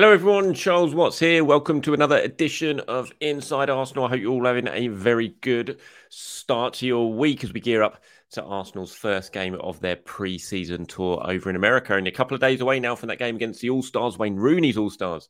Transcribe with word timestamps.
Hello, 0.00 0.14
everyone. 0.14 0.54
Charles 0.54 0.94
Watts 0.94 1.18
here. 1.18 1.44
Welcome 1.44 1.82
to 1.82 1.92
another 1.92 2.16
edition 2.16 2.80
of 2.80 3.12
Inside 3.20 3.68
Arsenal. 3.68 4.06
I 4.06 4.08
hope 4.08 4.20
you're 4.20 4.32
all 4.32 4.46
having 4.46 4.66
a 4.66 4.88
very 4.88 5.36
good 5.42 5.78
start 6.08 6.72
to 6.76 6.86
your 6.86 7.12
week 7.12 7.44
as 7.44 7.52
we 7.52 7.60
gear 7.60 7.82
up 7.82 8.02
to 8.30 8.42
Arsenal's 8.42 8.94
first 8.94 9.30
game 9.30 9.56
of 9.56 9.78
their 9.80 9.96
pre 9.96 10.38
season 10.38 10.86
tour 10.86 11.20
over 11.22 11.50
in 11.50 11.56
America. 11.56 11.94
Only 11.94 12.10
a 12.10 12.14
couple 12.14 12.34
of 12.34 12.40
days 12.40 12.62
away 12.62 12.80
now 12.80 12.96
from 12.96 13.10
that 13.10 13.18
game 13.18 13.36
against 13.36 13.60
the 13.60 13.68
All 13.68 13.82
Stars, 13.82 14.16
Wayne 14.16 14.36
Rooney's 14.36 14.78
All 14.78 14.88
Stars. 14.88 15.28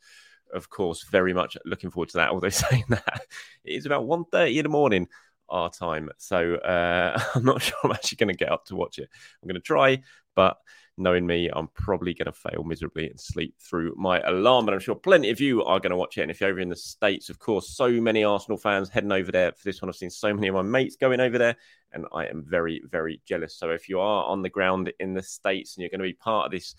Of 0.54 0.70
course, 0.70 1.02
very 1.02 1.34
much 1.34 1.56
looking 1.64 1.90
forward 1.90 2.10
to 2.10 2.18
that. 2.18 2.30
Although 2.30 2.48
saying 2.50 2.84
that, 2.90 3.22
it 3.64 3.72
is 3.72 3.86
about 3.86 4.04
1.30 4.04 4.54
in 4.54 4.62
the 4.62 4.68
morning 4.68 5.08
our 5.48 5.68
time. 5.68 6.10
So 6.18 6.54
uh, 6.54 7.20
I'm 7.34 7.44
not 7.44 7.60
sure 7.60 7.76
I'm 7.82 7.90
actually 7.90 8.18
going 8.18 8.36
to 8.36 8.44
get 8.44 8.52
up 8.52 8.66
to 8.66 8.76
watch 8.76 9.00
it. 9.00 9.08
I'm 9.42 9.48
going 9.48 9.60
to 9.60 9.60
try, 9.60 10.02
but 10.36 10.58
knowing 11.00 11.26
me, 11.26 11.50
I'm 11.52 11.68
probably 11.68 12.14
going 12.14 12.26
to 12.26 12.32
fail 12.32 12.62
miserably 12.62 13.08
and 13.08 13.18
sleep 13.18 13.54
through 13.58 13.94
my 13.96 14.20
alarm. 14.20 14.66
But 14.66 14.74
I'm 14.74 14.80
sure 14.80 14.94
plenty 14.94 15.30
of 15.30 15.40
you 15.40 15.64
are 15.64 15.80
going 15.80 15.90
to 15.90 15.96
watch 15.96 16.18
it. 16.18 16.22
And 16.22 16.30
if 16.30 16.40
you're 16.40 16.50
over 16.50 16.60
in 16.60 16.68
the 16.68 16.76
States, 16.76 17.30
of 17.30 17.38
course, 17.38 17.70
so 17.70 17.90
many 17.90 18.22
Arsenal 18.22 18.58
fans 18.58 18.88
heading 18.88 19.12
over 19.12 19.32
there 19.32 19.52
for 19.52 19.64
this 19.64 19.80
one. 19.80 19.88
I've 19.88 19.96
seen 19.96 20.10
so 20.10 20.32
many 20.32 20.48
of 20.48 20.54
my 20.54 20.62
mates 20.62 20.96
going 20.96 21.20
over 21.20 21.38
there, 21.38 21.56
and 21.92 22.06
I 22.12 22.26
am 22.26 22.44
very, 22.46 22.82
very 22.88 23.20
jealous. 23.26 23.56
So 23.56 23.70
if 23.70 23.88
you 23.88 24.00
are 24.00 24.24
on 24.24 24.42
the 24.42 24.50
ground 24.50 24.92
in 25.00 25.14
the 25.14 25.22
States 25.22 25.76
and 25.76 25.82
you're 25.82 25.90
going 25.90 26.00
to 26.00 26.04
be 26.04 26.12
part 26.12 26.46
of 26.46 26.52
this 26.52 26.74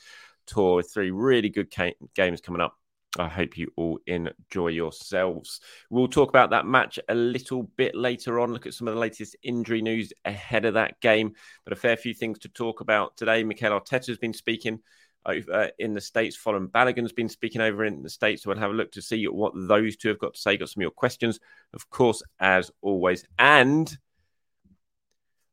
tour 0.45 0.75
with 0.77 0.91
three 0.93 1.11
really 1.11 1.49
good 1.49 1.73
games 2.15 2.41
coming 2.41 2.61
up, 2.61 2.77
I 3.19 3.27
hope 3.27 3.57
you 3.57 3.71
all 3.75 3.99
enjoy 4.07 4.69
yourselves. 4.69 5.59
We'll 5.89 6.07
talk 6.07 6.29
about 6.29 6.51
that 6.51 6.65
match 6.65 6.97
a 7.09 7.15
little 7.15 7.63
bit 7.63 7.93
later 7.93 8.39
on, 8.39 8.53
look 8.53 8.65
at 8.65 8.73
some 8.73 8.87
of 8.87 8.93
the 8.93 8.99
latest 8.99 9.35
injury 9.43 9.81
news 9.81 10.13
ahead 10.23 10.63
of 10.63 10.75
that 10.75 11.01
game. 11.01 11.33
But 11.65 11.73
a 11.73 11.75
fair 11.75 11.97
few 11.97 12.13
things 12.13 12.39
to 12.39 12.49
talk 12.49 12.79
about 12.79 13.17
today. 13.17 13.43
Mikel 13.43 13.77
Arteta 13.77 14.07
has 14.07 14.17
been 14.17 14.33
speaking 14.33 14.79
over 15.25 15.71
in 15.77 15.93
the 15.93 16.01
States. 16.01 16.37
Folarin 16.37 16.71
Balogun's 16.71 17.11
been 17.11 17.27
speaking 17.27 17.59
over 17.61 17.83
in 17.83 18.01
the 18.01 18.09
States. 18.09 18.43
So 18.43 18.49
we'll 18.49 18.59
have 18.59 18.71
a 18.71 18.75
look 18.75 18.93
to 18.93 19.01
see 19.01 19.27
what 19.27 19.53
those 19.55 19.97
two 19.97 20.07
have 20.07 20.19
got 20.19 20.35
to 20.35 20.39
say. 20.39 20.55
Got 20.55 20.69
some 20.69 20.79
of 20.79 20.83
your 20.83 20.91
questions, 20.91 21.39
of 21.73 21.89
course, 21.89 22.23
as 22.39 22.71
always. 22.81 23.25
And 23.37 23.95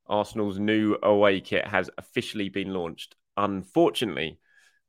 Arsenal's 0.07 0.61
new 0.61 0.97
away 1.03 1.41
kit 1.41 1.67
has 1.67 1.91
officially 1.99 2.49
been 2.51 2.73
launched. 2.73 3.17
Unfortunately, 3.37 4.39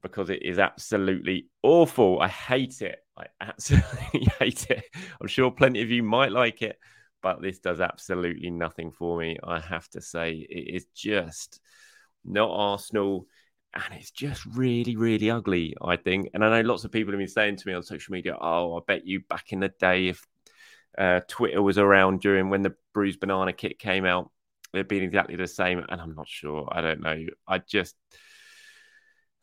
because 0.01 0.29
it 0.29 0.43
is 0.43 0.59
absolutely 0.59 1.47
awful. 1.63 2.19
I 2.19 2.27
hate 2.27 2.81
it. 2.81 2.99
I 3.17 3.25
absolutely 3.41 4.27
hate 4.39 4.69
it. 4.69 4.83
I'm 5.19 5.27
sure 5.27 5.51
plenty 5.51 5.81
of 5.81 5.89
you 5.89 6.03
might 6.03 6.31
like 6.31 6.61
it, 6.61 6.77
but 7.21 7.41
this 7.41 7.59
does 7.59 7.81
absolutely 7.81 8.49
nothing 8.49 8.91
for 8.91 9.19
me. 9.19 9.37
I 9.43 9.59
have 9.59 9.87
to 9.89 10.01
say, 10.01 10.33
it 10.49 10.75
is 10.75 10.85
just 10.95 11.59
not 12.23 12.49
Arsenal. 12.51 13.27
And 13.73 13.99
it's 13.99 14.11
just 14.11 14.45
really, 14.45 14.95
really 14.95 15.29
ugly, 15.29 15.75
I 15.79 15.95
think. 15.95 16.29
And 16.33 16.43
I 16.43 16.49
know 16.49 16.67
lots 16.67 16.85
of 16.85 16.91
people 16.91 17.13
have 17.13 17.19
been 17.19 17.27
saying 17.27 17.57
to 17.57 17.67
me 17.67 17.73
on 17.73 17.83
social 17.83 18.13
media, 18.13 18.35
oh, 18.39 18.77
I 18.77 18.79
bet 18.87 19.05
you 19.05 19.21
back 19.29 19.51
in 19.51 19.59
the 19.59 19.69
day, 19.79 20.07
if 20.07 20.25
uh, 20.97 21.21
Twitter 21.27 21.61
was 21.61 21.77
around 21.77 22.21
during 22.21 22.49
when 22.49 22.63
the 22.63 22.73
bruised 22.93 23.19
banana 23.19 23.53
kit 23.53 23.77
came 23.77 24.05
out, 24.05 24.31
it'd 24.73 24.87
been 24.87 25.03
exactly 25.03 25.35
the 25.35 25.45
same. 25.45 25.83
And 25.87 26.01
I'm 26.01 26.15
not 26.15 26.27
sure. 26.27 26.67
I 26.71 26.81
don't 26.81 27.01
know. 27.01 27.25
I 27.47 27.59
just 27.59 27.95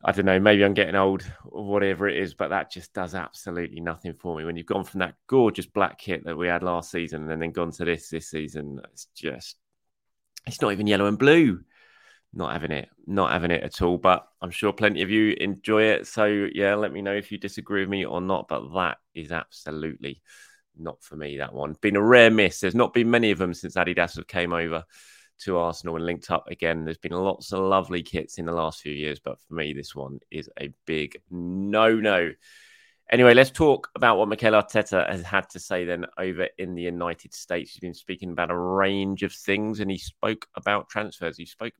I 0.03 0.11
don't 0.11 0.25
know, 0.25 0.39
maybe 0.39 0.63
I'm 0.63 0.75
getting 0.75 0.95
old 0.95 1.23
or 1.45 1.65
whatever 1.65 2.07
it 2.07 2.17
is, 2.17 2.35
but 2.35 2.49
that 2.49 2.71
just 2.71 2.93
does 2.93 3.15
absolutely 3.15 3.79
nothing 3.79 4.13
for 4.13 4.37
me. 4.37 4.45
When 4.45 4.55
you've 4.55 4.67
gone 4.67 4.83
from 4.83 4.99
that 4.99 5.15
gorgeous 5.25 5.65
black 5.65 5.97
kit 5.97 6.23
that 6.25 6.37
we 6.37 6.47
had 6.47 6.61
last 6.61 6.91
season 6.91 7.29
and 7.29 7.41
then 7.41 7.51
gone 7.51 7.71
to 7.71 7.85
this 7.85 8.09
this 8.09 8.29
season, 8.29 8.79
it's 8.93 9.07
just, 9.15 9.57
it's 10.45 10.61
not 10.61 10.71
even 10.71 10.87
yellow 10.87 11.07
and 11.07 11.17
blue. 11.17 11.61
Not 12.33 12.51
having 12.51 12.71
it, 12.71 12.89
not 13.07 13.31
having 13.31 13.51
it 13.51 13.63
at 13.63 13.81
all. 13.81 13.97
But 13.97 14.27
I'm 14.41 14.51
sure 14.51 14.73
plenty 14.73 15.01
of 15.01 15.09
you 15.09 15.35
enjoy 15.39 15.83
it. 15.83 16.07
So, 16.07 16.25
yeah, 16.25 16.75
let 16.75 16.91
me 16.91 17.01
know 17.01 17.15
if 17.15 17.31
you 17.31 17.37
disagree 17.37 17.81
with 17.81 17.89
me 17.89 18.05
or 18.05 18.21
not. 18.21 18.47
But 18.47 18.73
that 18.75 18.97
is 19.15 19.31
absolutely 19.31 20.21
not 20.77 21.01
for 21.01 21.15
me, 21.15 21.37
that 21.37 21.53
one. 21.53 21.75
Been 21.81 21.95
a 21.95 22.01
rare 22.01 22.29
miss. 22.29 22.59
There's 22.59 22.75
not 22.75 22.93
been 22.93 23.09
many 23.09 23.31
of 23.31 23.39
them 23.39 23.53
since 23.53 23.75
Adidas 23.75 24.27
came 24.27 24.53
over 24.53 24.83
to 25.39 25.57
Arsenal 25.57 25.95
and 25.95 26.05
linked 26.05 26.31
up 26.31 26.47
again. 26.49 26.85
There's 26.85 26.97
been 26.97 27.13
lots 27.13 27.51
of 27.53 27.59
lovely 27.59 28.01
kits 28.01 28.37
in 28.37 28.45
the 28.45 28.51
last 28.51 28.81
few 28.81 28.93
years, 28.93 29.19
but 29.19 29.39
for 29.39 29.53
me, 29.53 29.73
this 29.73 29.95
one 29.95 30.19
is 30.31 30.49
a 30.59 30.71
big 30.85 31.17
no 31.29 31.95
no. 31.95 32.31
Anyway, 33.09 33.33
let's 33.33 33.51
talk 33.51 33.89
about 33.95 34.17
what 34.17 34.27
Mikel 34.27 34.51
Arteta 34.51 35.09
has 35.09 35.21
had 35.21 35.49
to 35.51 35.59
say 35.59 35.85
then 35.85 36.05
over 36.17 36.49
in 36.57 36.75
the 36.75 36.81
United 36.81 37.33
States. 37.33 37.71
He's 37.71 37.79
been 37.79 37.93
speaking 37.93 38.31
about 38.31 38.51
a 38.51 38.57
range 38.57 39.23
of 39.23 39.31
things 39.31 39.79
and 39.79 39.89
he 39.89 39.97
spoke 39.97 40.45
about 40.55 40.89
transfers. 40.89 41.37
He 41.37 41.45
spoke 41.45 41.71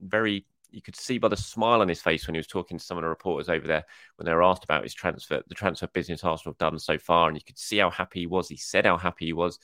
very, 0.00 0.44
you 0.72 0.82
could 0.82 0.96
see 0.96 1.18
by 1.18 1.28
the 1.28 1.36
smile 1.36 1.80
on 1.80 1.88
his 1.88 2.02
face 2.02 2.26
when 2.26 2.34
he 2.34 2.40
was 2.40 2.48
talking 2.48 2.76
to 2.76 2.84
some 2.84 2.98
of 2.98 3.02
the 3.02 3.08
reporters 3.08 3.48
over 3.48 3.68
there 3.68 3.84
when 4.16 4.26
they 4.26 4.32
were 4.32 4.42
asked 4.42 4.64
about 4.64 4.82
his 4.82 4.94
transfer, 4.94 5.44
the 5.46 5.54
transfer 5.54 5.86
business 5.86 6.24
Arsenal 6.24 6.54
have 6.54 6.58
done 6.58 6.80
so 6.80 6.98
far. 6.98 7.28
And 7.28 7.36
you 7.36 7.44
could 7.46 7.58
see 7.58 7.78
how 7.78 7.90
happy 7.90 8.20
he 8.20 8.26
was. 8.26 8.48
He 8.48 8.56
said 8.56 8.84
how 8.84 8.96
happy 8.96 9.26
he 9.26 9.32
was. 9.32 9.60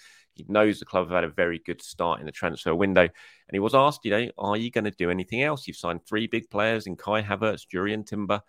He 0.46 0.52
knows 0.52 0.78
the 0.78 0.86
club 0.86 1.06
have 1.06 1.14
had 1.14 1.24
a 1.24 1.28
very 1.28 1.58
good 1.58 1.82
start 1.82 2.20
in 2.20 2.26
the 2.26 2.32
transfer 2.32 2.74
window. 2.74 3.02
And 3.02 3.52
he 3.52 3.58
was 3.58 3.74
asked, 3.74 4.04
you 4.04 4.10
know, 4.10 4.30
are 4.38 4.56
you 4.56 4.70
going 4.70 4.84
to 4.84 4.90
do 4.90 5.10
anything 5.10 5.42
else? 5.42 5.66
You've 5.66 5.76
signed 5.76 6.06
three 6.06 6.26
big 6.26 6.50
players 6.50 6.86
in 6.86 6.96
Kai 6.96 7.22
Havertz, 7.22 7.66
Jurrien 7.72 8.06
Timber, 8.06 8.40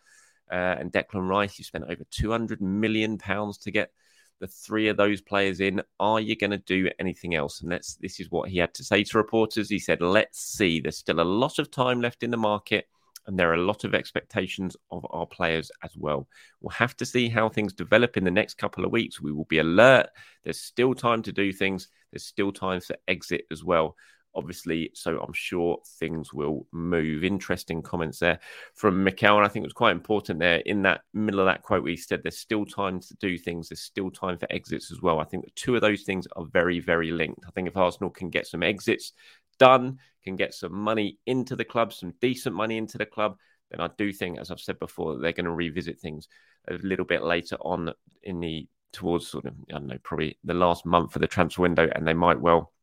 uh, 0.52 0.76
and 0.80 0.92
Declan 0.92 1.28
Rice. 1.28 1.58
You 1.58 1.66
spent 1.66 1.86
over 1.86 2.04
200 2.10 2.62
million 2.62 3.18
pounds 3.18 3.58
to 3.60 3.72
get 3.72 3.92
the 4.40 4.48
three 4.48 4.88
of 4.88 4.98
those 4.98 5.22
players 5.22 5.60
in. 5.60 5.82
Are 6.00 6.20
you 6.20 6.36
going 6.36 6.52
to 6.52 6.58
do 6.58 6.90
anything 7.00 7.36
else? 7.36 7.62
And 7.62 7.72
that's 7.72 7.96
this 7.96 8.20
is 8.20 8.32
what 8.32 8.50
he 8.50 8.58
had 8.58 8.74
to 8.76 8.84
say 8.84 9.04
to 9.04 9.18
reporters. 9.18 9.70
He 9.70 9.80
said, 9.80 10.02
"Let's 10.02 10.40
see. 10.40 10.80
There's 10.80 10.98
still 10.98 11.20
a 11.20 11.24
lot 11.24 11.60
of 11.60 11.72
time 11.72 12.02
left 12.02 12.24
in 12.24 12.32
the 12.32 12.38
market." 12.38 12.88
And 13.28 13.38
there 13.38 13.50
are 13.52 13.56
a 13.56 13.62
lot 13.62 13.84
of 13.84 13.94
expectations 13.94 14.76
of 14.92 15.06
our 15.12 15.26
players 15.26 15.72
as 15.84 15.96
well. 15.96 16.28
We'll 16.60 16.72
have 16.72 16.98
to 16.98 17.06
see 17.06 17.30
how 17.30 17.50
things 17.50 17.74
develop 17.74 18.18
in 18.18 18.24
the 18.24 18.32
next 18.32 18.56
couple 18.56 18.86
of 18.86 18.92
weeks. 18.92 19.22
We 19.22 19.32
will 19.32 19.46
be 19.46 19.60
alert. 19.60 20.08
There's 20.44 20.60
still 20.60 20.94
time 20.94 21.22
to 21.24 21.32
do 21.32 21.52
things, 21.52 21.88
there's 22.12 22.26
still 22.26 22.52
time 22.52 22.82
for 22.82 22.96
exit 23.08 23.46
as 23.52 23.64
well. 23.64 23.96
Obviously, 24.34 24.92
so 24.94 25.20
I'm 25.20 25.34
sure 25.34 25.80
things 26.00 26.34
will 26.34 26.66
move. 26.72 27.26
Interesting 27.26 27.82
comments 27.82 28.20
there 28.20 28.40
from 28.76 29.04
Mikel. 29.04 29.36
And 29.36 29.46
I 29.46 29.50
think 29.50 29.64
it 29.64 29.68
was 29.68 29.74
quite 29.74 29.92
important 29.92 30.40
there 30.40 30.60
in 30.66 30.84
that 30.84 31.02
middle 31.14 31.42
of 31.42 31.48
that 31.48 31.64
quote 31.64 31.86
he 31.86 31.98
said 31.98 32.22
there's 32.24 32.38
still 32.38 32.66
time 32.66 33.02
to 33.02 33.14
do 33.16 33.38
things, 33.38 33.68
there's 33.68 33.82
still 33.82 34.10
time 34.10 34.38
for 34.38 34.48
exits 34.50 34.90
as 34.90 35.02
well. 35.02 35.20
I 35.20 35.26
think 35.26 35.44
the 35.44 35.52
two 35.56 35.76
of 35.76 35.82
those 35.82 36.04
things 36.04 36.28
are 36.38 36.46
very, 36.46 36.80
very 36.80 37.12
linked. 37.12 37.44
I 37.46 37.52
think 37.52 37.68
if 37.68 37.76
Arsenal 37.76 38.10
can 38.10 38.30
get 38.30 38.48
some 38.48 38.64
exits, 38.64 39.12
done, 39.62 40.00
can 40.24 40.36
get 40.36 40.56
some 40.56 40.74
money 40.74 41.20
into 41.28 41.56
the 41.56 41.64
club, 41.64 41.94
some 41.94 42.16
decent 42.20 42.56
money 42.56 42.78
into 42.78 42.98
the 42.98 43.06
club, 43.06 43.38
then 43.70 43.80
I 43.80 43.90
do 43.96 44.12
think, 44.12 44.40
as 44.40 44.50
I've 44.50 44.60
said 44.60 44.80
before, 44.80 45.20
they're 45.20 45.34
going 45.34 45.46
to 45.46 45.52
revisit 45.52 46.00
things 46.00 46.28
a 46.68 46.74
little 46.74 47.06
bit 47.06 47.24
later 47.24 47.58
on 47.62 47.94
in 48.24 48.40
the 48.40 48.68
towards 48.92 49.28
sort 49.28 49.46
of 49.46 49.54
I 49.70 49.74
don't 49.74 49.88
know 49.88 49.98
probably 50.04 50.38
the 50.44 50.54
last 50.54 50.86
month 50.86 51.16
of 51.16 51.22
the 51.22 51.28
transfer 51.28 51.62
window, 51.62 51.88
and 51.94 52.08
they 52.08 52.16
might 52.16 52.42
well 52.42 52.74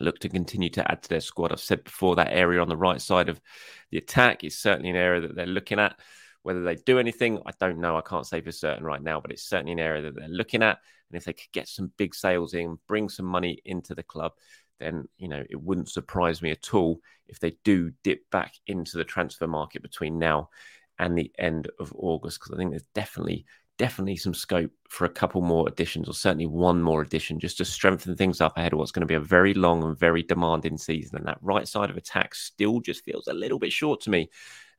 look 0.00 0.18
to 0.20 0.28
continue 0.28 0.70
to 0.70 0.90
add 0.90 1.02
to 1.02 1.08
their 1.08 1.20
squad. 1.20 1.50
I've 1.50 1.60
said 1.60 1.82
before 1.82 2.16
that 2.16 2.32
area 2.32 2.60
on 2.60 2.68
the 2.68 2.76
right 2.76 3.00
side 3.00 3.30
of 3.30 3.40
the 3.90 3.98
attack 3.98 4.44
is 4.44 4.58
certainly 4.58 4.90
an 4.90 4.96
area 4.96 5.22
that 5.22 5.34
they're 5.34 5.46
looking 5.46 5.80
at. 5.80 5.98
Whether 6.42 6.62
they 6.62 6.74
do 6.74 6.98
anything, 6.98 7.40
I 7.46 7.52
don't 7.58 7.80
know. 7.80 7.96
I 7.96 8.02
can't 8.02 8.26
say 8.26 8.40
for 8.40 8.52
certain 8.52 8.84
right 8.84 9.02
now, 9.02 9.20
but 9.20 9.30
it's 9.30 9.48
certainly 9.48 9.72
an 9.72 9.78
area 9.78 10.02
that 10.02 10.14
they're 10.14 10.28
looking 10.28 10.62
at. 10.62 10.78
And 11.10 11.16
if 11.18 11.24
they 11.24 11.32
could 11.32 11.52
get 11.52 11.68
some 11.68 11.92
big 11.98 12.14
sales 12.14 12.54
in, 12.54 12.78
bring 12.88 13.08
some 13.08 13.26
money 13.26 13.60
into 13.64 13.94
the 13.94 14.02
club, 14.02 14.32
then 14.82 15.08
you 15.18 15.28
know 15.28 15.44
it 15.48 15.60
wouldn't 15.60 15.88
surprise 15.88 16.42
me 16.42 16.50
at 16.50 16.74
all 16.74 17.00
if 17.28 17.40
they 17.40 17.56
do 17.64 17.92
dip 18.02 18.28
back 18.30 18.54
into 18.66 18.98
the 18.98 19.04
transfer 19.04 19.46
market 19.46 19.82
between 19.82 20.18
now 20.18 20.48
and 20.98 21.16
the 21.16 21.32
end 21.38 21.68
of 21.80 21.92
August 21.96 22.38
because 22.38 22.52
I 22.52 22.56
think 22.56 22.70
there's 22.70 22.84
definitely 22.94 23.46
definitely 23.78 24.16
some 24.16 24.34
scope 24.34 24.70
for 24.88 25.06
a 25.06 25.10
couple 25.10 25.40
more 25.40 25.66
additions 25.66 26.08
or 26.08 26.12
certainly 26.12 26.46
one 26.46 26.82
more 26.82 27.00
addition 27.00 27.40
just 27.40 27.56
to 27.56 27.64
strengthen 27.64 28.14
things 28.14 28.40
up 28.40 28.56
ahead 28.56 28.72
of 28.72 28.78
what's 28.78 28.92
going 28.92 29.00
to 29.00 29.06
be 29.06 29.14
a 29.14 29.20
very 29.20 29.54
long 29.54 29.82
and 29.82 29.98
very 29.98 30.22
demanding 30.22 30.76
season 30.76 31.16
and 31.16 31.26
that 31.26 31.38
right 31.40 31.66
side 31.66 31.88
of 31.88 31.96
attack 31.96 32.34
still 32.34 32.80
just 32.80 33.02
feels 33.02 33.26
a 33.28 33.32
little 33.32 33.58
bit 33.58 33.72
short 33.72 34.00
to 34.00 34.10
me 34.10 34.28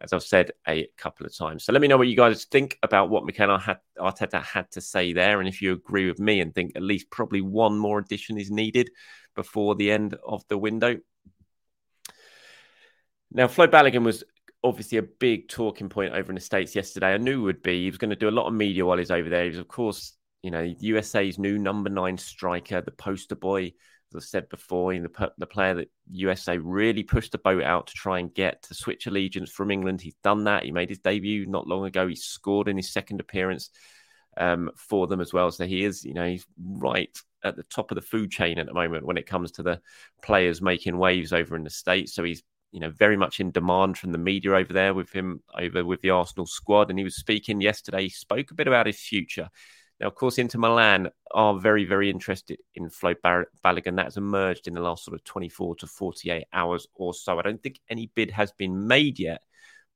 as 0.04 0.12
I've 0.12 0.24
said 0.24 0.52
a 0.68 0.88
couple 0.98 1.26
of 1.26 1.36
times. 1.36 1.64
So 1.64 1.72
let 1.72 1.82
me 1.82 1.88
know 1.88 1.98
what 1.98 2.10
you 2.10 2.16
guys 2.16 2.44
think 2.46 2.78
about 2.84 3.10
what 3.10 3.26
Mikel 3.26 3.58
Arteta 3.98 4.44
had 4.44 4.70
to 4.72 4.82
say 4.82 5.14
there, 5.14 5.40
and 5.40 5.48
if 5.48 5.62
you 5.62 5.72
agree 5.72 6.08
with 6.08 6.20
me 6.20 6.42
and 6.42 6.54
think 6.54 6.74
at 6.76 6.82
least 6.82 7.10
probably 7.10 7.42
one 7.42 7.78
more 7.78 8.00
addition 8.00 8.38
is 8.38 8.52
needed 8.52 8.92
before 9.36 9.76
the 9.76 9.92
end 9.92 10.16
of 10.26 10.44
the 10.48 10.58
window. 10.58 10.98
Now, 13.32 13.48
Flo 13.48 13.68
Balogun 13.68 14.04
was 14.04 14.24
obviously 14.64 14.98
a 14.98 15.04
big 15.04 15.50
talking 15.50 15.90
point 15.90 16.14
over 16.14 16.32
in 16.32 16.36
the 16.36 16.42
States 16.42 16.76
yesterday. 16.76 17.14
I 17.14 17.18
knew 17.18 17.44
would 17.44 17.62
be. 17.62 17.84
He 17.84 17.90
was 17.90 17.98
going 17.98 18.12
to 18.12 18.16
do 18.16 18.30
a 18.30 18.32
lot 18.32 18.48
of 18.48 18.54
media 18.54 18.86
while 18.86 18.98
he's 18.98 19.12
over 19.12 19.30
there. 19.30 19.44
He 19.44 19.50
was, 19.50 19.58
of 19.58 19.68
course, 19.68 20.14
you 20.42 20.52
know, 20.52 20.74
USA's 20.80 21.40
new 21.40 21.58
number 21.58 21.90
nine 21.90 22.18
striker, 22.18 22.82
the 22.82 22.92
poster 22.92 23.36
boy, 23.36 23.74
as 24.16 24.24
I 24.24 24.26
said 24.26 24.50
before, 24.50 24.94
the, 24.94 25.32
the 25.38 25.46
player 25.46 25.74
that 25.76 25.90
USA 26.12 26.58
really 26.58 27.04
pushed 27.04 27.32
the 27.32 27.38
boat 27.38 27.64
out 27.64 27.88
to 27.88 27.94
try 27.94 28.20
and 28.20 28.34
get 28.34 28.62
to 28.64 28.74
switch 28.74 29.08
allegiance 29.08 29.50
from 29.50 29.72
England. 29.72 30.02
He's 30.02 30.16
done 30.24 30.44
that. 30.46 30.64
He 30.64 30.72
made 30.72 30.90
his 30.90 31.00
debut 31.00 31.46
not 31.46 31.68
long 31.68 31.86
ago. 31.86 32.08
He 32.08 32.16
scored 32.16 32.68
in 32.68 32.78
his 32.78 32.94
second 32.94 33.20
appearance 33.20 33.70
um, 34.38 34.70
for 34.78 35.08
them 35.08 35.22
as 35.22 35.34
well. 35.34 35.52
So 35.52 35.66
he 35.66 35.84
is, 35.84 36.04
you 36.04 36.14
know, 36.14 36.28
he's 36.28 36.46
right 36.60 37.10
at 37.44 37.56
the 37.56 37.64
top 37.64 37.92
of 37.92 37.96
the 37.96 38.02
food 38.02 38.32
chain 38.32 38.60
at 38.60 38.66
the 38.66 38.74
moment 38.74 39.06
when 39.06 39.18
it 39.18 39.28
comes 39.28 39.52
to 39.54 39.64
the 39.64 39.80
players 40.22 40.62
making 40.62 40.98
waves 40.98 41.34
over 41.34 41.56
in 41.56 41.64
the 41.64 41.70
States. 41.70 42.14
So 42.14 42.24
he's, 42.24 42.44
you 42.72 42.80
know, 42.80 42.90
very 42.90 43.18
much 43.18 43.40
in 43.40 43.52
demand 43.52 43.98
from 43.98 44.12
the 44.12 44.18
media 44.18 44.54
over 44.54 44.74
there 44.74 44.94
with 44.94 45.12
him 45.12 45.42
over 45.58 45.86
with 45.86 46.02
the 46.02 46.12
Arsenal 46.12 46.46
squad. 46.46 46.90
And 46.90 46.98
he 46.98 47.04
was 47.04 47.16
speaking 47.16 47.62
yesterday, 47.62 48.04
he 48.04 48.10
spoke 48.10 48.52
a 48.52 48.56
bit 48.56 48.68
about 48.68 48.88
his 48.88 49.00
future. 49.00 49.50
Now, 50.00 50.08
of 50.08 50.16
course, 50.16 50.38
Inter 50.38 50.60
Milan 50.60 51.10
are 51.32 51.60
very, 51.60 51.86
very 51.86 52.10
interested 52.10 52.60
in 52.74 52.90
Flo 52.90 53.14
Balogun. 53.14 53.96
That 53.96 54.06
has 54.06 54.18
emerged 54.18 54.68
in 54.68 54.74
the 54.74 54.82
last 54.82 55.06
sort 55.06 55.16
of 55.16 55.24
24 55.24 55.76
to 55.78 55.88
48 55.88 56.46
hours 56.52 56.88
or 56.96 57.14
so. 57.14 57.40
I 57.40 57.42
don't 57.44 57.62
think 57.62 57.80
any 57.90 58.12
bid 58.16 58.32
has 58.32 58.52
been 58.54 58.88
made 58.88 59.20
yet 59.20 59.42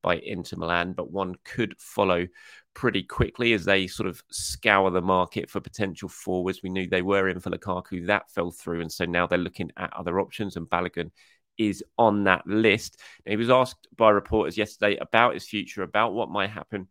by 0.01 0.17
Inter 0.17 0.57
Milan, 0.57 0.93
but 0.93 1.11
one 1.11 1.35
could 1.43 1.73
follow 1.77 2.27
pretty 2.73 3.03
quickly 3.03 3.53
as 3.53 3.65
they 3.65 3.87
sort 3.87 4.07
of 4.07 4.21
scour 4.31 4.91
the 4.91 5.01
market 5.01 5.49
for 5.49 5.59
potential 5.59 6.07
forwards. 6.09 6.61
We 6.61 6.69
knew 6.69 6.87
they 6.87 7.01
were 7.01 7.29
in 7.29 7.39
for 7.39 7.49
Lukaku, 7.49 8.07
that 8.07 8.29
fell 8.31 8.51
through, 8.51 8.81
and 8.81 8.91
so 8.91 9.05
now 9.05 9.27
they're 9.27 9.37
looking 9.37 9.71
at 9.77 9.93
other 9.93 10.19
options, 10.19 10.55
and 10.55 10.69
Balogun 10.69 11.11
is 11.57 11.83
on 11.97 12.25
that 12.25 12.45
list. 12.45 13.01
He 13.25 13.35
was 13.35 13.49
asked 13.49 13.87
by 13.95 14.11
reporters 14.11 14.57
yesterday 14.57 14.97
about 14.97 15.33
his 15.33 15.47
future, 15.47 15.81
about 15.81 16.13
what 16.13 16.29
might 16.29 16.51
happen, 16.51 16.87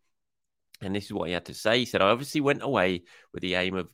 and 0.81 0.95
this 0.95 1.05
is 1.05 1.13
what 1.13 1.29
he 1.29 1.35
had 1.35 1.47
to 1.47 1.55
say. 1.55 1.79
He 1.79 1.85
said, 1.85 2.03
"I 2.03 2.11
obviously 2.11 2.41
went 2.41 2.63
away 2.63 3.05
with 3.33 3.43
the 3.43 3.55
aim 3.55 3.77
of." 3.77 3.89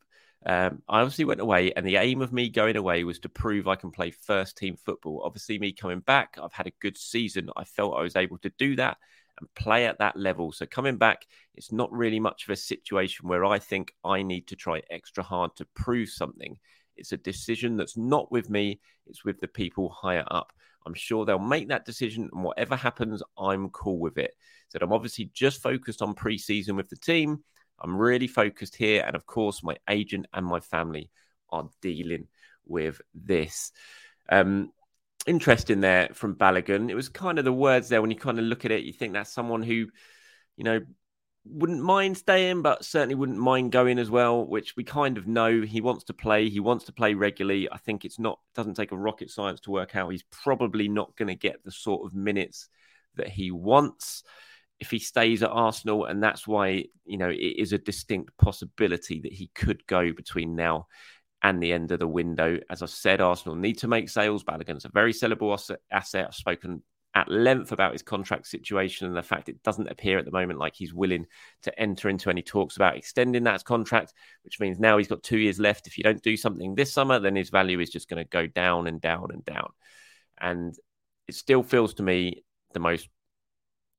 Um, 0.45 0.83
I 0.89 1.01
obviously 1.01 1.25
went 1.25 1.41
away, 1.41 1.73
and 1.73 1.87
the 1.87 1.97
aim 1.97 2.21
of 2.21 2.33
me 2.33 2.49
going 2.49 2.77
away 2.77 3.05
was 3.05 3.21
to 3.21 3.29
prove 3.29 3.69
I 3.69 3.77
can 3.77 3.91
play 3.91 4.11
first 4.11 4.57
team 4.57 4.77
football. 4.77 5.23
Obviously, 5.25 5.59
me 5.59 5.73
coming 5.73 6.01
back, 6.01 6.39
I've 6.43 6.53
had 6.53 6.67
a 6.67 6.73
good 6.81 6.99
season. 6.99 7.51
I 7.57 7.65
felt 7.65 7.97
I 7.97 8.03
was 8.03 8.17
able 8.17 8.39
to 8.39 8.51
do 8.59 8.75
that 8.77 8.97
and 9.39 9.55
play 9.55 9.87
at 9.87 9.99
that 9.99 10.17
level. 10.17 10.53
So 10.53 10.67
coming 10.67 10.97
back, 10.97 11.27
it's 11.55 11.73
not 11.73 11.93
really 11.93 12.21
much 12.21 12.45
of 12.45 12.51
a 12.51 12.57
situation 12.57 13.29
where 13.29 13.45
I 13.45 13.59
think 13.59 13.95
I 14.05 14.23
need 14.23 14.49
to 14.49 14.57
try 14.57 14.83
extra 14.91 15.23
hard 15.23 15.55
to 15.57 15.67
prove 15.75 16.09
something. 16.09 16.59
It's 16.97 17.13
a 17.13 17.17
decision 17.17 17.77
that's 17.77 17.97
not 17.97 18.31
with 18.31 18.51
me, 18.51 18.81
it's 19.07 19.25
with 19.25 19.41
the 19.41 19.49
people 19.49 19.89
higher 19.89 20.25
up. 20.29 20.53
I'm 20.85 20.95
sure 20.95 21.25
they'll 21.25 21.39
make 21.39 21.69
that 21.69 21.87
decision, 21.87 22.29
and 22.33 22.43
whatever 22.43 22.75
happens, 22.75 23.23
I'm 23.39 23.71
cool 23.71 23.99
with 23.99 24.19
it. 24.19 24.35
So 24.69 24.79
I'm 24.83 24.93
obviously 24.93 25.31
just 25.33 25.63
focused 25.63 26.03
on 26.03 26.15
preseason 26.15 26.75
with 26.77 26.89
the 26.89 26.97
team. 26.97 27.45
I'm 27.79 27.97
really 27.97 28.29
focused 28.29 28.77
here. 28.77 29.03
And 29.07 29.17
of 29.17 29.27
course, 29.27 29.63
my 29.63 29.77
agent 29.89 30.27
and 30.33 30.47
my 30.47 30.61
family 30.61 31.11
are 31.51 31.69
dealing 31.81 32.29
with 32.67 33.01
this. 33.15 33.73
Um, 34.29 34.73
interesting 35.27 35.81
there 35.81 36.09
from 36.13 36.37
Balogun. 36.37 36.91
It 36.91 36.95
was 36.95 37.09
kind 37.09 37.39
of 37.39 37.45
the 37.45 37.53
words 37.53 37.89
there 37.89 38.01
when 38.01 38.11
you 38.11 38.17
kind 38.17 38.39
of 38.39 38.45
look 38.45 38.65
at 38.65 38.71
it, 38.71 38.85
you 38.85 38.93
think 38.93 39.13
that's 39.13 39.33
someone 39.33 39.63
who, 39.63 39.87
you 40.57 40.65
know, 40.65 40.81
wouldn't 41.45 41.83
mind 41.83 42.17
staying, 42.17 42.63
but 42.63 42.85
certainly 42.85 43.17
wouldn't 43.17 43.39
mind 43.39 43.73
going 43.73 43.99
as 43.99 44.11
well, 44.11 44.47
which 44.47 44.77
we 44.77 44.85
kind 44.85 45.19
of 45.19 45.27
know 45.27 45.61
he 45.63 45.81
wants 45.81 46.05
to 46.05 46.15
play. 46.15 46.49
He 46.49 46.61
wants 46.61 46.85
to 46.85 46.93
play 46.93 47.15
regularly. 47.15 47.69
I 47.71 47.79
think 47.79 48.05
it's 48.05 48.19
not 48.19 48.39
doesn't 48.55 48.75
take 48.75 48.93
a 48.93 48.97
rocket 48.97 49.31
science 49.31 49.61
to 49.61 49.71
work 49.71 49.97
out 49.97 50.11
he's 50.11 50.25
probably 50.31 50.89
not 50.89 51.17
going 51.17 51.29
to 51.29 51.35
get 51.35 51.65
the 51.65 51.73
sort 51.73 52.07
of 52.07 52.15
minutes 52.15 52.69
that 53.17 53.29
he 53.29 53.51
wants 53.51 54.23
if 54.83 54.91
he 54.91 54.99
stays 54.99 55.45
at 55.45 55.51
Arsenal, 55.51 56.07
and 56.07 56.21
that's 56.21 56.45
why 56.45 56.85
you 57.05 57.17
know 57.17 57.31
it 57.31 57.37
is 57.37 57.73
a 57.73 57.79
distinct 57.79 58.37
possibility 58.37 59.21
that 59.21 59.33
he 59.33 59.49
could 59.55 59.87
go 59.87 60.13
between 60.13 60.57
now 60.57 60.89
and 61.41 61.63
the 61.63 61.73
end 61.73 61.93
of 61.93 62.01
the 62.01 62.09
window. 62.09 62.59
As 62.69 62.83
I've 62.83 62.91
said, 62.91 63.21
Arsenal 63.21 63.55
need 63.55 63.79
to 63.79 63.89
make 63.89 64.09
sales. 64.09 64.43
Balogun's 64.43 64.85
a 64.85 64.89
very 64.89 65.13
sellable 65.13 65.57
asset. 65.93 66.27
I've 66.27 66.35
spoken 66.35 66.83
at 67.15 67.31
length 67.31 67.71
about 67.71 67.93
his 67.93 68.03
contract 68.03 68.49
situation 68.49 69.07
and 69.07 69.17
the 69.17 69.23
fact 69.23 69.49
it 69.49 69.63
doesn't 69.63 69.91
appear 69.91 70.19
at 70.19 70.25
the 70.25 70.33
moment 70.33 70.59
like 70.59 70.75
he's 70.75 70.95
willing 70.95 71.27
to 71.63 71.79
enter 71.79 72.09
into 72.09 72.29
any 72.29 72.43
talks 72.43 72.75
about 72.75 72.97
extending 72.97 73.45
that 73.45 73.65
contract, 73.65 74.13
which 74.43 74.59
means 74.59 74.81
now 74.81 74.99
he's 74.99 75.09
got 75.09 75.23
two 75.23 75.39
years 75.39 75.61
left. 75.61 75.87
If 75.87 75.97
you 75.97 76.03
don't 76.03 76.23
do 76.23 76.37
something 76.37 76.75
this 76.75 76.93
summer, 76.93 77.21
then 77.21 77.37
his 77.37 77.51
value 77.51 77.79
is 77.79 77.91
just 77.91 78.09
going 78.09 78.25
to 78.25 78.29
go 78.29 78.49
down 78.49 78.89
and 78.89 79.01
down 79.01 79.29
and 79.33 79.45
down. 79.45 79.71
And 80.41 80.75
it 81.29 81.37
still 81.37 81.63
feels 81.63 81.95
to 81.95 82.03
me 82.03 82.43
the 82.73 82.81
most 82.81 83.09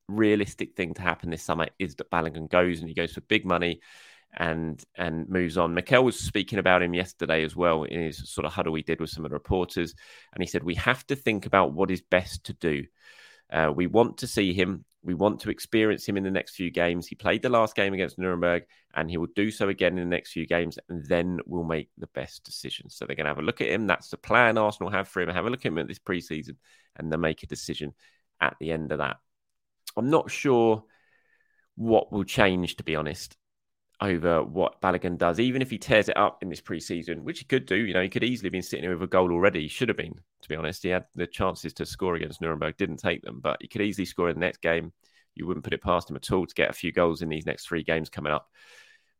realistic 0.07 0.75
thing 0.75 0.93
to 0.95 1.01
happen 1.01 1.29
this 1.29 1.43
summer 1.43 1.67
is 1.79 1.95
that 1.95 2.11
Balogun 2.11 2.49
goes 2.49 2.79
and 2.79 2.89
he 2.89 2.95
goes 2.95 3.13
for 3.13 3.21
big 3.21 3.45
money 3.45 3.81
and 4.35 4.83
and 4.95 5.29
moves 5.29 5.57
on. 5.57 5.73
Mikel 5.73 6.03
was 6.03 6.19
speaking 6.19 6.59
about 6.59 6.81
him 6.81 6.93
yesterday 6.93 7.43
as 7.43 7.55
well 7.55 7.83
in 7.83 8.01
his 8.01 8.29
sort 8.29 8.45
of 8.45 8.53
huddle 8.53 8.73
we 8.73 8.81
did 8.81 8.99
with 8.99 9.09
some 9.09 9.25
of 9.25 9.31
the 9.31 9.35
reporters, 9.35 9.93
and 10.33 10.41
he 10.41 10.47
said 10.47 10.63
we 10.63 10.75
have 10.75 11.05
to 11.07 11.15
think 11.15 11.45
about 11.45 11.73
what 11.73 11.91
is 11.91 12.01
best 12.01 12.45
to 12.45 12.53
do. 12.53 12.83
Uh, 13.51 13.71
we 13.73 13.87
want 13.87 14.17
to 14.19 14.27
see 14.27 14.53
him. 14.53 14.85
We 15.03 15.13
want 15.13 15.41
to 15.41 15.49
experience 15.49 16.07
him 16.07 16.15
in 16.15 16.23
the 16.23 16.31
next 16.31 16.55
few 16.55 16.71
games. 16.71 17.07
He 17.07 17.15
played 17.15 17.41
the 17.41 17.49
last 17.49 17.75
game 17.75 17.93
against 17.93 18.17
Nuremberg, 18.17 18.63
and 18.95 19.09
he 19.09 19.17
will 19.17 19.27
do 19.35 19.51
so 19.51 19.67
again 19.67 19.97
in 19.97 20.09
the 20.09 20.15
next 20.15 20.31
few 20.31 20.47
games, 20.47 20.79
and 20.89 21.05
then 21.05 21.39
we'll 21.45 21.65
make 21.65 21.89
the 21.97 22.07
best 22.07 22.43
decision. 22.43 22.89
So 22.89 23.05
they're 23.05 23.15
going 23.15 23.25
to 23.25 23.31
have 23.31 23.39
a 23.39 23.43
look 23.43 23.61
at 23.61 23.69
him. 23.69 23.85
That's 23.85 24.09
the 24.09 24.17
plan 24.17 24.57
Arsenal 24.57 24.91
have 24.91 25.09
for 25.09 25.21
him. 25.21 25.29
Have 25.29 25.45
a 25.45 25.49
look 25.49 25.65
at 25.65 25.71
him 25.71 25.77
at 25.77 25.87
this 25.87 25.99
preseason, 25.99 26.55
and 26.95 27.11
then 27.11 27.19
make 27.19 27.43
a 27.43 27.47
decision 27.47 27.93
at 28.41 28.55
the 28.59 28.71
end 28.71 28.91
of 28.91 28.99
that. 28.99 29.17
I'm 29.95 30.09
not 30.09 30.31
sure 30.31 30.83
what 31.75 32.11
will 32.11 32.23
change, 32.23 32.75
to 32.77 32.83
be 32.83 32.95
honest 32.95 33.37
over 34.01 34.43
what 34.43 34.81
Balogun 34.81 35.17
does, 35.17 35.39
even 35.39 35.61
if 35.61 35.69
he 35.69 35.77
tears 35.77 36.09
it 36.09 36.17
up 36.17 36.43
in 36.43 36.49
this 36.49 36.59
preseason, 36.59 37.21
which 37.21 37.39
he 37.39 37.45
could 37.45 37.65
do. 37.65 37.77
You 37.77 37.93
know, 37.93 38.01
he 38.01 38.09
could 38.09 38.23
easily 38.23 38.47
have 38.47 38.51
been 38.51 38.61
sitting 38.61 38.83
here 38.83 38.93
with 38.93 39.03
a 39.03 39.07
goal 39.07 39.31
already. 39.31 39.61
He 39.61 39.67
should 39.69 39.87
have 39.87 39.97
been, 39.97 40.19
to 40.41 40.49
be 40.49 40.55
honest. 40.55 40.83
He 40.83 40.89
had 40.89 41.05
the 41.15 41.25
chances 41.25 41.73
to 41.75 41.85
score 41.85 42.15
against 42.15 42.41
Nuremberg, 42.41 42.75
didn't 42.75 42.97
take 42.97 43.21
them, 43.21 43.39
but 43.41 43.57
he 43.61 43.67
could 43.67 43.81
easily 43.81 44.05
score 44.05 44.29
in 44.29 44.35
the 44.35 44.45
next 44.45 44.61
game. 44.61 44.91
You 45.35 45.47
wouldn't 45.47 45.63
put 45.63 45.73
it 45.73 45.81
past 45.81 46.09
him 46.09 46.17
at 46.17 46.31
all 46.31 46.45
to 46.45 46.53
get 46.53 46.69
a 46.69 46.73
few 46.73 46.91
goals 46.91 47.21
in 47.21 47.29
these 47.29 47.45
next 47.45 47.65
three 47.65 47.83
games 47.83 48.09
coming 48.09 48.33
up. 48.33 48.49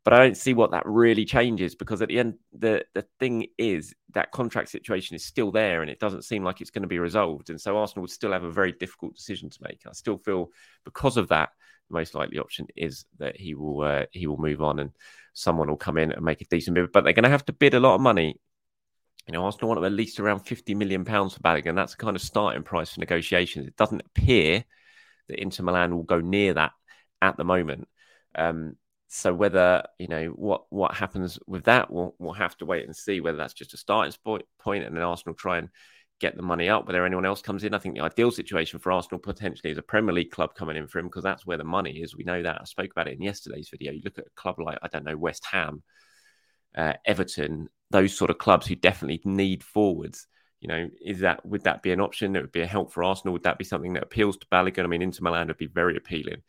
But 0.04 0.14
I 0.14 0.18
don't 0.18 0.36
see 0.36 0.54
what 0.54 0.72
that 0.72 0.86
really 0.86 1.24
changes 1.24 1.76
because 1.76 2.02
at 2.02 2.10
the 2.10 2.20
end, 2.20 2.36
the 2.52 2.86
the 2.94 3.06
thing 3.20 3.48
is 3.58 3.94
that 4.14 4.32
contract 4.32 4.70
situation 4.70 5.16
is 5.16 5.26
still 5.26 5.52
there, 5.52 5.82
and 5.82 5.90
it 5.90 6.00
doesn't 6.00 6.26
seem 6.26 6.44
like 6.44 6.60
it's 6.60 6.72
going 6.72 6.82
to 6.82 6.90
be 6.90 7.00
resolved. 7.00 7.50
And 7.50 7.60
so 7.60 7.78
Arsenal 7.78 8.02
would 8.02 8.12
still 8.12 8.34
have 8.34 8.44
a 8.44 8.52
very 8.52 8.74
difficult 8.74 9.16
decision 9.16 9.50
to 9.50 9.60
make. 9.62 9.82
I 9.88 9.94
still 9.94 10.18
feel 10.18 10.50
because 10.84 11.16
of 11.16 11.30
that 11.30 11.50
the 11.90 11.94
most 11.94 12.16
likely 12.16 12.40
option 12.40 12.68
is 12.76 13.06
that 13.20 13.38
he 13.38 13.56
will 13.56 13.82
uh, 13.82 14.06
he 14.12 14.28
will 14.28 14.38
move 14.38 14.62
on 14.62 14.80
and 14.80 14.92
someone 15.34 15.70
will 15.70 15.78
come 15.78 15.98
in 15.98 16.12
and 16.12 16.24
make 16.24 16.42
a 16.42 16.46
decent 16.46 16.76
bid. 16.76 16.92
But 16.92 17.04
they're 17.04 17.14
going 17.14 17.24
to 17.24 17.30
have 17.30 17.46
to 17.46 17.54
bid 17.54 17.74
a 17.74 17.80
lot 17.80 17.96
of 17.96 18.02
money. 18.02 18.40
You 19.28 19.34
know, 19.34 19.46
Arsenal 19.46 19.70
want 19.70 19.86
at 19.86 19.92
least 19.92 20.20
around 20.20 20.40
fifty 20.40 20.76
million 20.76 21.06
pounds 21.06 21.34
for 21.34 21.40
Balogun. 21.40 21.76
That's 21.76 21.94
a 21.94 21.98
kind 21.98 22.16
of 22.16 22.22
starting 22.22 22.64
price 22.64 22.94
for 22.94 23.00
negotiations. 23.00 23.68
It 23.68 23.78
doesn't 23.78 24.04
appear 24.06 24.66
that 25.30 25.42
Inter 25.42 25.64
Milan 25.64 25.96
will 25.96 26.04
go 26.04 26.20
near 26.20 26.56
that 26.56 26.72
at 27.22 27.38
the 27.38 27.46
moment. 27.46 27.88
Um, 28.36 28.76
so 29.16 29.32
whether 29.32 29.84
you 30.00 30.08
know 30.08 30.30
what 30.30 30.64
what 30.72 30.96
happens 30.96 31.38
with 31.46 31.66
that, 31.66 31.92
we'll 31.92 32.16
we'll 32.18 32.34
have 32.34 32.58
to 32.58 32.66
wait 32.66 32.86
and 32.86 32.96
see 32.96 33.22
whether 33.22 33.38
that's 33.38 33.54
just 33.54 33.76
a 33.76 33.78
starting 33.78 34.14
point 34.26 34.44
point, 34.60 34.86
and 34.86 34.98
then 34.98 35.04
Arsenal 35.04 35.36
try 35.36 35.60
and 35.60 35.70
get 36.20 36.36
the 36.36 36.42
money 36.42 36.68
up, 36.68 36.88
whether 36.88 37.06
anyone 37.06 37.26
else 37.26 37.42
comes 37.42 37.64
in. 37.64 37.76
I 37.76 37.78
think 37.78 37.94
the 37.94 38.02
ideal 38.02 38.32
situation 38.32 38.80
for 38.80 38.92
Arsenal 38.92 39.20
potentially 39.20 39.72
is 39.72 39.78
a 39.78 39.84
Premier 39.84 40.14
League 40.14 40.32
club 40.32 40.56
coming 40.56 40.78
in 40.78 40.88
for 40.88 40.98
him 40.98 41.06
because 41.06 41.24
that's 41.24 41.46
where 41.46 41.60
the 41.60 41.64
money 41.64 42.02
is. 42.02 42.16
We 42.16 42.24
know 42.24 42.42
that. 42.42 42.60
I 42.60 42.64
spoke 42.64 42.90
about 42.90 43.08
it 43.08 43.14
in 43.14 43.22
yesterday's 43.22 43.70
video. 43.70 43.92
You 43.92 44.02
look 44.04 44.18
at 44.18 44.26
a 44.26 44.36
club 44.36 44.60
like, 44.60 44.80
I 44.82 44.88
don't 44.88 45.06
know, 45.06 45.18
West 45.18 45.46
Ham, 45.52 45.84
uh, 46.76 46.94
Everton, 47.06 47.70
those 47.92 48.18
sort 48.18 48.32
of 48.32 48.40
clubs 48.40 48.66
who 48.66 48.76
definitely 48.76 49.22
need 49.26 49.64
forwards. 49.64 50.26
You 50.60 50.70
know, 50.70 50.90
is 51.06 51.20
that 51.20 51.46
would 51.46 51.66
that 51.66 51.84
be 51.84 51.92
an 51.92 52.02
option 52.02 52.34
that 52.34 52.42
would 52.42 52.52
be 52.52 52.62
a 52.62 52.68
help 52.68 52.94
for 52.94 53.04
Arsenal? 53.04 53.34
Would 53.34 53.44
that 53.44 53.60
be 53.60 53.66
something 53.66 53.94
that 53.94 54.04
appeals 54.04 54.38
to 54.38 54.48
Balogun? 54.48 54.86
I 54.86 54.88
mean, 54.88 55.04
Inter 55.04 55.22
Milan 55.22 55.48
would 55.48 55.58
be 55.58 55.68
very 55.68 55.98
appealing. 55.98 56.42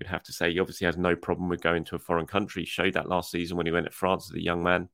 You'd 0.00 0.08
have 0.08 0.22
to 0.24 0.32
say 0.32 0.50
he 0.50 0.60
obviously 0.60 0.86
has 0.86 0.96
no 0.96 1.14
problem 1.14 1.50
with 1.50 1.60
going 1.60 1.84
to 1.84 1.96
a 1.96 1.98
foreign 1.98 2.26
country. 2.26 2.62
He 2.62 2.66
showed 2.66 2.94
that 2.94 3.08
last 3.08 3.30
season 3.30 3.58
when 3.58 3.66
he 3.66 3.72
went 3.72 3.84
to 3.84 3.92
France 3.92 4.30
as 4.30 4.34
a 4.34 4.42
young 4.42 4.62
man 4.62 4.88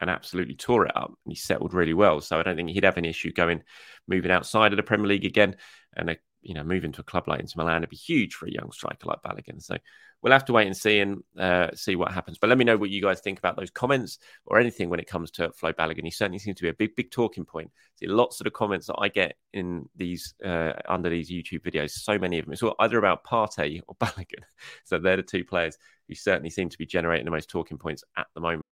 and 0.00 0.08
absolutely 0.08 0.54
tore 0.54 0.86
it 0.86 0.96
up. 0.96 1.12
And 1.24 1.32
he 1.32 1.36
settled 1.36 1.74
really 1.74 1.92
well. 1.92 2.20
So 2.22 2.38
I 2.38 2.42
don't 2.42 2.56
think 2.56 2.70
he'd 2.70 2.84
have 2.84 2.96
any 2.96 3.10
issue 3.10 3.30
going, 3.30 3.62
moving 4.06 4.30
outside 4.30 4.72
of 4.72 4.78
the 4.78 4.82
Premier 4.82 5.06
League 5.06 5.26
again. 5.26 5.56
And, 5.94 6.10
a, 6.10 6.16
you 6.48 6.54
know, 6.54 6.64
moving 6.64 6.92
to 6.92 7.02
a 7.02 7.04
club 7.04 7.28
like 7.28 7.40
Inter 7.40 7.62
Milan 7.62 7.82
would 7.82 7.90
be 7.90 7.96
huge 7.96 8.34
for 8.34 8.46
a 8.46 8.50
young 8.50 8.72
striker 8.72 9.06
like 9.06 9.22
Balogun. 9.22 9.62
So 9.62 9.76
we'll 10.22 10.32
have 10.32 10.46
to 10.46 10.54
wait 10.54 10.66
and 10.66 10.74
see 10.74 10.98
and 10.98 11.22
uh, 11.38 11.68
see 11.74 11.94
what 11.94 12.10
happens. 12.10 12.38
But 12.38 12.48
let 12.48 12.56
me 12.56 12.64
know 12.64 12.78
what 12.78 12.88
you 12.88 13.02
guys 13.02 13.20
think 13.20 13.38
about 13.38 13.58
those 13.58 13.70
comments 13.70 14.18
or 14.46 14.58
anything 14.58 14.88
when 14.88 14.98
it 14.98 15.06
comes 15.06 15.30
to 15.32 15.52
Flo 15.52 15.74
Balogun. 15.74 16.04
He 16.04 16.10
certainly 16.10 16.38
seems 16.38 16.56
to 16.56 16.62
be 16.62 16.70
a 16.70 16.74
big, 16.74 16.96
big 16.96 17.10
talking 17.10 17.44
point. 17.44 17.70
See 17.96 18.06
lots 18.06 18.40
of 18.40 18.44
the 18.44 18.50
comments 18.50 18.86
that 18.86 18.96
I 18.98 19.08
get 19.08 19.36
in 19.52 19.90
these 19.94 20.34
uh, 20.42 20.72
under 20.88 21.10
these 21.10 21.30
YouTube 21.30 21.60
videos. 21.60 21.90
So 21.90 22.18
many 22.18 22.38
of 22.38 22.46
them. 22.46 22.54
It's 22.54 22.62
all 22.62 22.74
either 22.78 22.96
about 22.96 23.24
Partey 23.24 23.82
or 23.86 23.94
Balogun. 24.00 24.42
So 24.84 24.98
they're 24.98 25.18
the 25.18 25.22
two 25.22 25.44
players 25.44 25.76
who 26.08 26.14
certainly 26.14 26.48
seem 26.48 26.70
to 26.70 26.78
be 26.78 26.86
generating 26.86 27.26
the 27.26 27.30
most 27.30 27.50
talking 27.50 27.76
points 27.76 28.04
at 28.16 28.28
the 28.34 28.40
moment. 28.40 28.64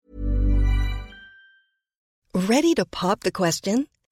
Ready 2.34 2.74
to 2.76 2.86
pop 2.86 3.20
the 3.22 3.32
question? 3.34 3.88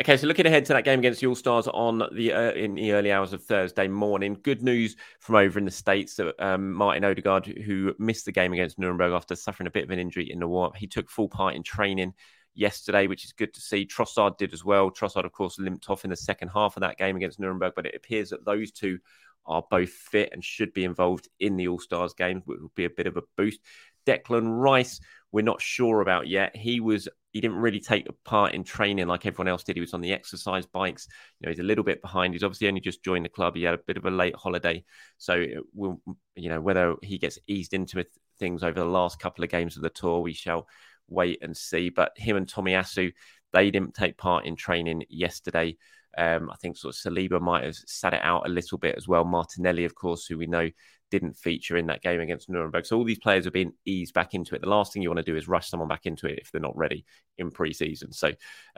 Okay, 0.00 0.16
so 0.16 0.26
looking 0.26 0.46
ahead 0.46 0.64
to 0.64 0.72
that 0.72 0.84
game 0.84 1.00
against 1.00 1.20
the 1.20 1.26
All 1.26 1.34
Stars 1.34 1.68
on 1.68 2.02
the 2.14 2.32
uh, 2.32 2.52
in 2.52 2.74
the 2.74 2.92
early 2.92 3.12
hours 3.12 3.34
of 3.34 3.44
Thursday 3.44 3.88
morning. 3.88 4.38
Good 4.42 4.62
news 4.62 4.96
from 5.20 5.34
over 5.34 5.58
in 5.58 5.66
the 5.66 5.70
states 5.70 6.14
that 6.14 6.34
um, 6.42 6.72
Martin 6.72 7.04
Odegaard, 7.04 7.46
who 7.46 7.94
missed 7.98 8.24
the 8.24 8.32
game 8.32 8.54
against 8.54 8.78
Nuremberg 8.78 9.12
after 9.12 9.36
suffering 9.36 9.66
a 9.66 9.70
bit 9.70 9.84
of 9.84 9.90
an 9.90 9.98
injury 9.98 10.32
in 10.32 10.40
the 10.40 10.48
war, 10.48 10.72
he 10.74 10.86
took 10.86 11.10
full 11.10 11.28
part 11.28 11.54
in 11.54 11.62
training 11.62 12.14
yesterday, 12.54 13.06
which 13.06 13.26
is 13.26 13.32
good 13.32 13.52
to 13.52 13.60
see. 13.60 13.84
Trossard 13.84 14.38
did 14.38 14.54
as 14.54 14.64
well. 14.64 14.90
Trossard, 14.90 15.26
of 15.26 15.32
course, 15.32 15.58
limped 15.58 15.90
off 15.90 16.04
in 16.04 16.10
the 16.10 16.16
second 16.16 16.48
half 16.48 16.76
of 16.76 16.80
that 16.80 16.96
game 16.96 17.16
against 17.16 17.38
Nuremberg, 17.38 17.74
but 17.76 17.86
it 17.86 17.94
appears 17.94 18.30
that 18.30 18.46
those 18.46 18.72
two 18.72 18.98
are 19.44 19.62
both 19.70 19.90
fit 19.90 20.30
and 20.32 20.42
should 20.42 20.72
be 20.72 20.84
involved 20.84 21.28
in 21.38 21.56
the 21.56 21.68
All 21.68 21.78
Stars 21.78 22.14
game, 22.14 22.40
which 22.46 22.60
will 22.60 22.72
be 22.74 22.86
a 22.86 22.90
bit 22.90 23.06
of 23.06 23.18
a 23.18 23.22
boost. 23.36 23.60
Declan 24.06 24.58
Rice, 24.58 25.00
we're 25.32 25.42
not 25.42 25.60
sure 25.60 26.00
about 26.00 26.28
yet. 26.28 26.56
He 26.56 26.80
was 26.80 27.08
he 27.32 27.40
didn't 27.40 27.56
really 27.56 27.80
take 27.80 28.06
part 28.24 28.54
in 28.54 28.62
training 28.62 29.06
like 29.06 29.26
everyone 29.26 29.48
else 29.48 29.64
did. 29.64 29.76
He 29.76 29.80
was 29.80 29.94
on 29.94 30.00
the 30.02 30.12
exercise 30.12 30.66
bikes. 30.66 31.08
You 31.40 31.46
know, 31.46 31.50
he's 31.50 31.60
a 31.60 31.64
little 31.64 31.84
bit 31.84 32.02
behind. 32.02 32.34
He's 32.34 32.42
obviously 32.42 32.68
only 32.68 32.80
just 32.80 33.02
joined 33.02 33.24
the 33.24 33.30
club. 33.30 33.56
He 33.56 33.62
had 33.62 33.74
a 33.74 33.78
bit 33.78 33.96
of 33.96 34.04
a 34.04 34.10
late 34.10 34.36
holiday, 34.36 34.84
so 35.18 35.44
we'll, 35.74 36.00
you 36.36 36.50
know, 36.50 36.60
whether 36.60 36.94
he 37.02 37.18
gets 37.18 37.38
eased 37.46 37.74
into 37.74 38.04
things 38.38 38.62
over 38.62 38.78
the 38.78 38.86
last 38.86 39.18
couple 39.18 39.42
of 39.44 39.50
games 39.50 39.76
of 39.76 39.82
the 39.82 39.90
tour, 39.90 40.20
we 40.20 40.34
shall 40.34 40.66
wait 41.08 41.38
and 41.42 41.56
see. 41.56 41.88
But 41.88 42.12
him 42.16 42.36
and 42.36 42.46
Tomiyasu, 42.46 43.12
they 43.52 43.70
didn't 43.70 43.94
take 43.94 44.18
part 44.18 44.44
in 44.44 44.56
training 44.56 45.04
yesterday. 45.08 45.76
Um, 46.18 46.50
I 46.50 46.56
think 46.56 46.76
sort 46.76 46.94
of 46.94 47.00
Saliba 47.00 47.40
might 47.40 47.64
have 47.64 47.74
sat 47.74 48.12
it 48.12 48.20
out 48.22 48.46
a 48.46 48.50
little 48.50 48.76
bit 48.76 48.96
as 48.96 49.08
well. 49.08 49.24
Martinelli, 49.24 49.84
of 49.84 49.94
course, 49.94 50.26
who 50.26 50.36
we 50.36 50.46
know 50.46 50.68
didn't 51.12 51.36
feature 51.36 51.76
in 51.76 51.86
that 51.86 52.02
game 52.02 52.20
against 52.20 52.48
Nuremberg. 52.48 52.86
So 52.86 52.96
all 52.96 53.04
these 53.04 53.18
players 53.18 53.44
have 53.44 53.52
been 53.52 53.74
eased 53.84 54.14
back 54.14 54.32
into 54.32 54.54
it. 54.54 54.62
The 54.62 54.68
last 54.68 54.92
thing 54.92 55.02
you 55.02 55.10
want 55.10 55.18
to 55.18 55.30
do 55.30 55.36
is 55.36 55.46
rush 55.46 55.68
someone 55.68 55.88
back 55.88 56.06
into 56.06 56.26
it 56.26 56.38
if 56.38 56.50
they're 56.50 56.60
not 56.60 56.76
ready 56.76 57.04
in 57.36 57.50
pre-season. 57.50 58.12
So, 58.12 58.32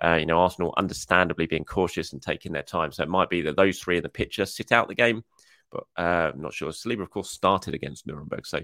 uh, 0.05 0.17
you 0.17 0.27
know, 0.27 0.41
Arsenal 0.41 0.75
understandably 0.77 1.47
being 1.47 1.65
cautious 1.65 2.13
and 2.13 2.21
taking 2.21 2.51
their 2.53 2.65
time. 2.65 2.91
So 2.91 3.05
it 3.05 3.09
might 3.09 3.31
be 3.31 3.43
that 3.43 3.57
those 3.57 3.79
three 3.79 3.99
in 3.99 4.03
the 4.03 4.09
picture 4.09 4.47
sit 4.47 4.73
out 4.73 4.89
the 4.89 4.97
game 4.97 5.23
but 5.75 5.85
uh, 6.03 6.31
I'm 6.33 6.41
not 6.41 6.55
sure. 6.55 6.71
Saliba, 6.71 7.03
of 7.03 7.11
course, 7.11 7.31
started 7.31 7.75
against 7.75 8.07
Nuremberg, 8.07 8.47
so 8.47 8.61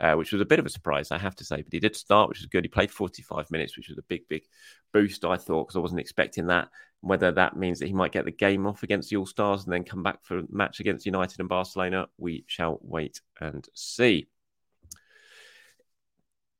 uh, 0.00 0.14
which 0.14 0.32
was 0.32 0.40
a 0.40 0.46
bit 0.46 0.58
of 0.58 0.66
a 0.66 0.70
surprise, 0.70 1.10
I 1.10 1.18
have 1.18 1.36
to 1.36 1.44
say. 1.44 1.56
But 1.62 1.72
he 1.72 1.80
did 1.80 1.94
start, 1.94 2.28
which 2.28 2.40
was 2.40 2.46
good. 2.46 2.64
He 2.64 2.68
played 2.68 2.90
45 2.90 3.50
minutes, 3.50 3.76
which 3.76 3.88
was 3.88 3.98
a 3.98 4.02
big, 4.08 4.22
big 4.28 4.44
boost, 4.92 5.24
I 5.24 5.36
thought, 5.36 5.66
because 5.66 5.76
I 5.76 5.80
wasn't 5.80 6.00
expecting 6.00 6.46
that. 6.46 6.68
Whether 7.02 7.32
that 7.32 7.56
means 7.56 7.80
that 7.80 7.86
he 7.86 7.92
might 7.92 8.12
get 8.12 8.24
the 8.24 8.30
game 8.30 8.66
off 8.66 8.82
against 8.82 9.10
the 9.10 9.16
All 9.16 9.26
Stars 9.26 9.64
and 9.64 9.72
then 9.72 9.84
come 9.84 10.02
back 10.02 10.24
for 10.24 10.38
a 10.38 10.44
match 10.48 10.80
against 10.80 11.04
United 11.04 11.38
and 11.38 11.48
Barcelona, 11.48 12.06
we 12.16 12.44
shall 12.46 12.78
wait 12.82 13.20
and 13.40 13.68
see. 13.74 14.26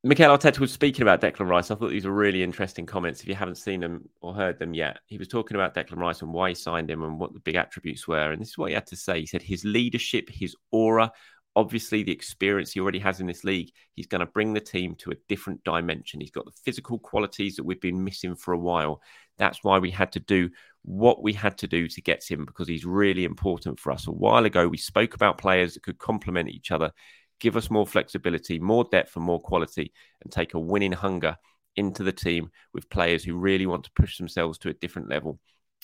Mikel 0.05 0.37
Arteta 0.37 0.59
was 0.59 0.71
speaking 0.71 1.01
about 1.01 1.19
Declan 1.19 1.49
Rice. 1.49 1.71
I 1.71 1.75
thought 1.75 1.89
these 1.89 2.05
were 2.05 2.13
really 2.13 2.43
interesting 2.43 2.85
comments. 2.85 3.21
If 3.21 3.27
you 3.27 3.33
haven't 3.33 3.57
seen 3.57 3.79
them 3.79 4.07
or 4.21 4.35
heard 4.35 4.59
them 4.59 4.75
yet, 4.75 4.99
he 5.07 5.17
was 5.17 5.27
talking 5.27 5.55
about 5.55 5.73
Declan 5.73 5.97
Rice 5.97 6.21
and 6.21 6.31
why 6.31 6.49
he 6.49 6.53
signed 6.53 6.91
him 6.91 7.01
and 7.01 7.19
what 7.19 7.33
the 7.33 7.39
big 7.39 7.55
attributes 7.55 8.07
were. 8.07 8.31
And 8.31 8.39
this 8.39 8.49
is 8.49 8.57
what 8.59 8.69
he 8.69 8.75
had 8.75 8.85
to 8.85 8.95
say. 8.95 9.21
He 9.21 9.25
said 9.25 9.41
his 9.41 9.65
leadership, 9.65 10.29
his 10.29 10.55
aura, 10.71 11.11
obviously 11.55 12.03
the 12.03 12.11
experience 12.11 12.71
he 12.71 12.79
already 12.79 12.99
has 12.99 13.19
in 13.19 13.25
this 13.25 13.43
league, 13.43 13.71
he's 13.95 14.05
going 14.05 14.19
to 14.19 14.27
bring 14.27 14.53
the 14.53 14.59
team 14.59 14.93
to 14.99 15.09
a 15.09 15.15
different 15.27 15.63
dimension. 15.63 16.21
He's 16.21 16.29
got 16.29 16.45
the 16.45 16.51
physical 16.63 16.99
qualities 16.99 17.55
that 17.55 17.63
we've 17.63 17.81
been 17.81 18.03
missing 18.03 18.35
for 18.35 18.53
a 18.53 18.59
while. 18.59 19.01
That's 19.39 19.63
why 19.63 19.79
we 19.79 19.89
had 19.89 20.11
to 20.11 20.19
do 20.19 20.51
what 20.83 21.23
we 21.23 21.33
had 21.33 21.57
to 21.57 21.67
do 21.67 21.87
to 21.87 22.01
get 22.03 22.23
him 22.29 22.45
because 22.45 22.67
he's 22.67 22.85
really 22.85 23.25
important 23.25 23.79
for 23.79 23.91
us. 23.91 24.05
A 24.05 24.11
while 24.11 24.45
ago, 24.45 24.67
we 24.67 24.77
spoke 24.77 25.15
about 25.15 25.39
players 25.39 25.73
that 25.73 25.81
could 25.81 25.97
complement 25.97 26.49
each 26.49 26.69
other 26.69 26.91
give 27.39 27.57
us 27.57 27.69
more 27.69 27.85
flexibility, 27.85 28.59
more 28.59 28.85
depth, 28.85 29.15
and 29.15 29.25
more 29.25 29.39
quality, 29.39 29.91
and 30.23 30.31
take 30.31 30.53
a 30.53 30.59
winning 30.59 30.91
hunger 30.91 31.37
into 31.75 32.03
the 32.03 32.11
team 32.11 32.49
with 32.73 32.89
players 32.89 33.23
who 33.23 33.35
really 33.35 33.65
want 33.65 33.83
to 33.83 33.91
push 33.95 34.17
themselves 34.17 34.57
to 34.59 34.69
a 34.69 34.73
different 34.73 35.09
level. 35.09 35.39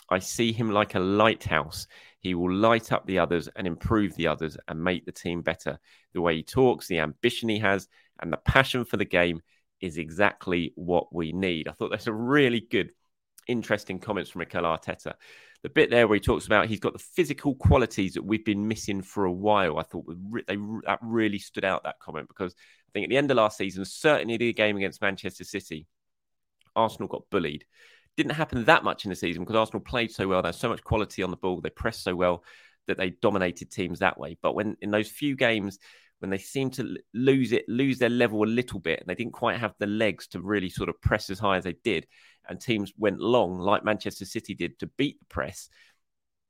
I 0.10 0.20
see 0.20 0.52
him 0.52 0.72
like 0.72 0.96
a 0.96 1.00
lighthouse. 1.00 1.88
He 2.20 2.36
will 2.36 2.54
light 2.54 2.92
up 2.92 3.06
the 3.06 3.20
others 3.20 3.48
and 3.56 3.66
improve 3.66 4.16
the 4.16 4.28
others 4.28 4.58
and 4.68 4.84
make 4.84 5.06
the 5.06 5.12
team 5.12 5.42
better. 5.42 5.80
The 6.14 6.22
way 6.22 6.36
he 6.36 6.44
talks, 6.44 6.88
the 6.88 7.00
ambition 7.00 7.50
he 7.50 7.60
has, 7.60 7.88
and 8.22 8.32
the 8.32 8.38
passion 8.38 8.84
for 8.84 8.98
the 8.98 9.06
game 9.06 9.42
is 9.80 9.98
exactly 9.98 10.74
what 10.76 11.14
we 11.14 11.32
need. 11.32 11.68
I 11.68 11.72
thought 11.72 11.92
that's 11.92 12.08
a 12.08 12.14
really 12.14 12.60
good, 12.60 12.92
interesting 13.48 14.00
comments 14.00 14.30
from 14.30 14.40
Mikel 14.40 14.64
Arteta 14.64 15.14
the 15.64 15.70
bit 15.70 15.90
there 15.90 16.08
where 16.08 16.16
he 16.16 16.22
talks 16.22 16.46
about 16.46 16.68
he's 16.68 16.80
got 16.80 16.94
the 16.94 17.00
physical 17.00 17.56
qualities 17.56 18.14
that 18.14 18.24
we've 18.24 18.46
been 18.46 18.68
missing 18.68 19.02
for 19.02 19.26
a 19.26 19.32
while. 19.32 19.78
I 19.78 19.84
thought 19.84 20.06
they 20.48 20.56
that 20.86 21.00
really 21.02 21.40
stood 21.40 21.66
out 21.66 21.84
that 21.84 22.00
comment 22.00 22.28
because 22.28 22.54
I 22.54 22.92
think 22.94 23.06
at 23.06 23.10
the 23.10 23.18
end 23.18 23.32
of 23.32 23.38
last 23.38 23.58
season, 23.58 23.86
certainly 23.86 24.38
the 24.38 24.54
game 24.54 24.78
against 24.78 25.02
Manchester 25.02 25.44
City, 25.44 25.88
Arsenal 26.76 27.08
got 27.08 27.30
bullied. 27.30 27.66
Didn't 28.18 28.34
happen 28.34 28.66
that 28.66 28.84
much 28.84 29.06
in 29.06 29.10
the 29.10 29.16
season 29.16 29.44
because 29.44 29.56
Arsenal 29.56 29.82
played 29.82 30.12
so 30.12 30.28
well. 30.28 30.42
There's 30.42 30.58
so 30.58 30.70
much 30.70 30.84
quality 30.84 31.24
on 31.24 31.32
the 31.32 31.38
ball. 31.38 31.62
They 31.62 31.70
pressed 31.70 32.04
so 32.04 32.16
well 32.16 32.44
that 32.88 32.98
they 32.98 33.12
dominated 33.12 33.72
teams 33.72 34.00
that 34.00 34.20
way. 34.20 34.38
But 34.42 34.56
when 34.56 34.76
in 34.82 34.92
those 34.92 35.10
few 35.10 35.36
games 35.36 35.80
when 36.22 36.30
they 36.30 36.38
seemed 36.38 36.74
to 36.74 36.98
lose 37.14 37.52
it, 37.52 37.68
lose 37.68 37.98
their 37.98 38.10
level 38.10 38.44
a 38.44 38.46
little 38.46 38.80
bit, 38.80 39.00
and 39.00 39.10
they 39.10 39.16
didn't 39.16 39.34
quite 39.34 39.60
have 39.60 39.74
the 39.80 39.88
legs 39.88 40.28
to 40.28 40.40
really 40.40 40.70
sort 40.70 40.88
of 40.88 41.02
press 41.02 41.32
as 41.32 41.40
high 41.40 41.58
as 41.58 41.64
they 41.64 41.76
did, 41.84 42.06
and 42.48 42.60
teams 42.60 42.94
went 42.98 43.20
long, 43.20 43.60
like 43.60 43.84
Manchester 43.84 44.26
City 44.26 44.54
did, 44.54 44.80
to 44.80 44.88
beat 44.98 45.20
the 45.20 45.26
press, 45.26 45.70